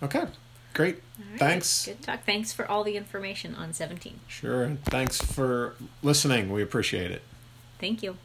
Okay. 0.03 0.25
Great. 0.73 1.01
Right. 1.19 1.39
Thanks. 1.39 1.85
Good 1.85 2.01
talk. 2.01 2.25
Thanks 2.25 2.51
for 2.53 2.67
all 2.67 2.83
the 2.83 2.97
information 2.97 3.55
on 3.55 3.73
17. 3.73 4.19
Sure. 4.27 4.77
Thanks 4.85 5.21
for 5.21 5.75
listening. 6.01 6.51
We 6.51 6.63
appreciate 6.63 7.11
it. 7.11 7.21
Thank 7.79 8.01
you. 8.01 8.17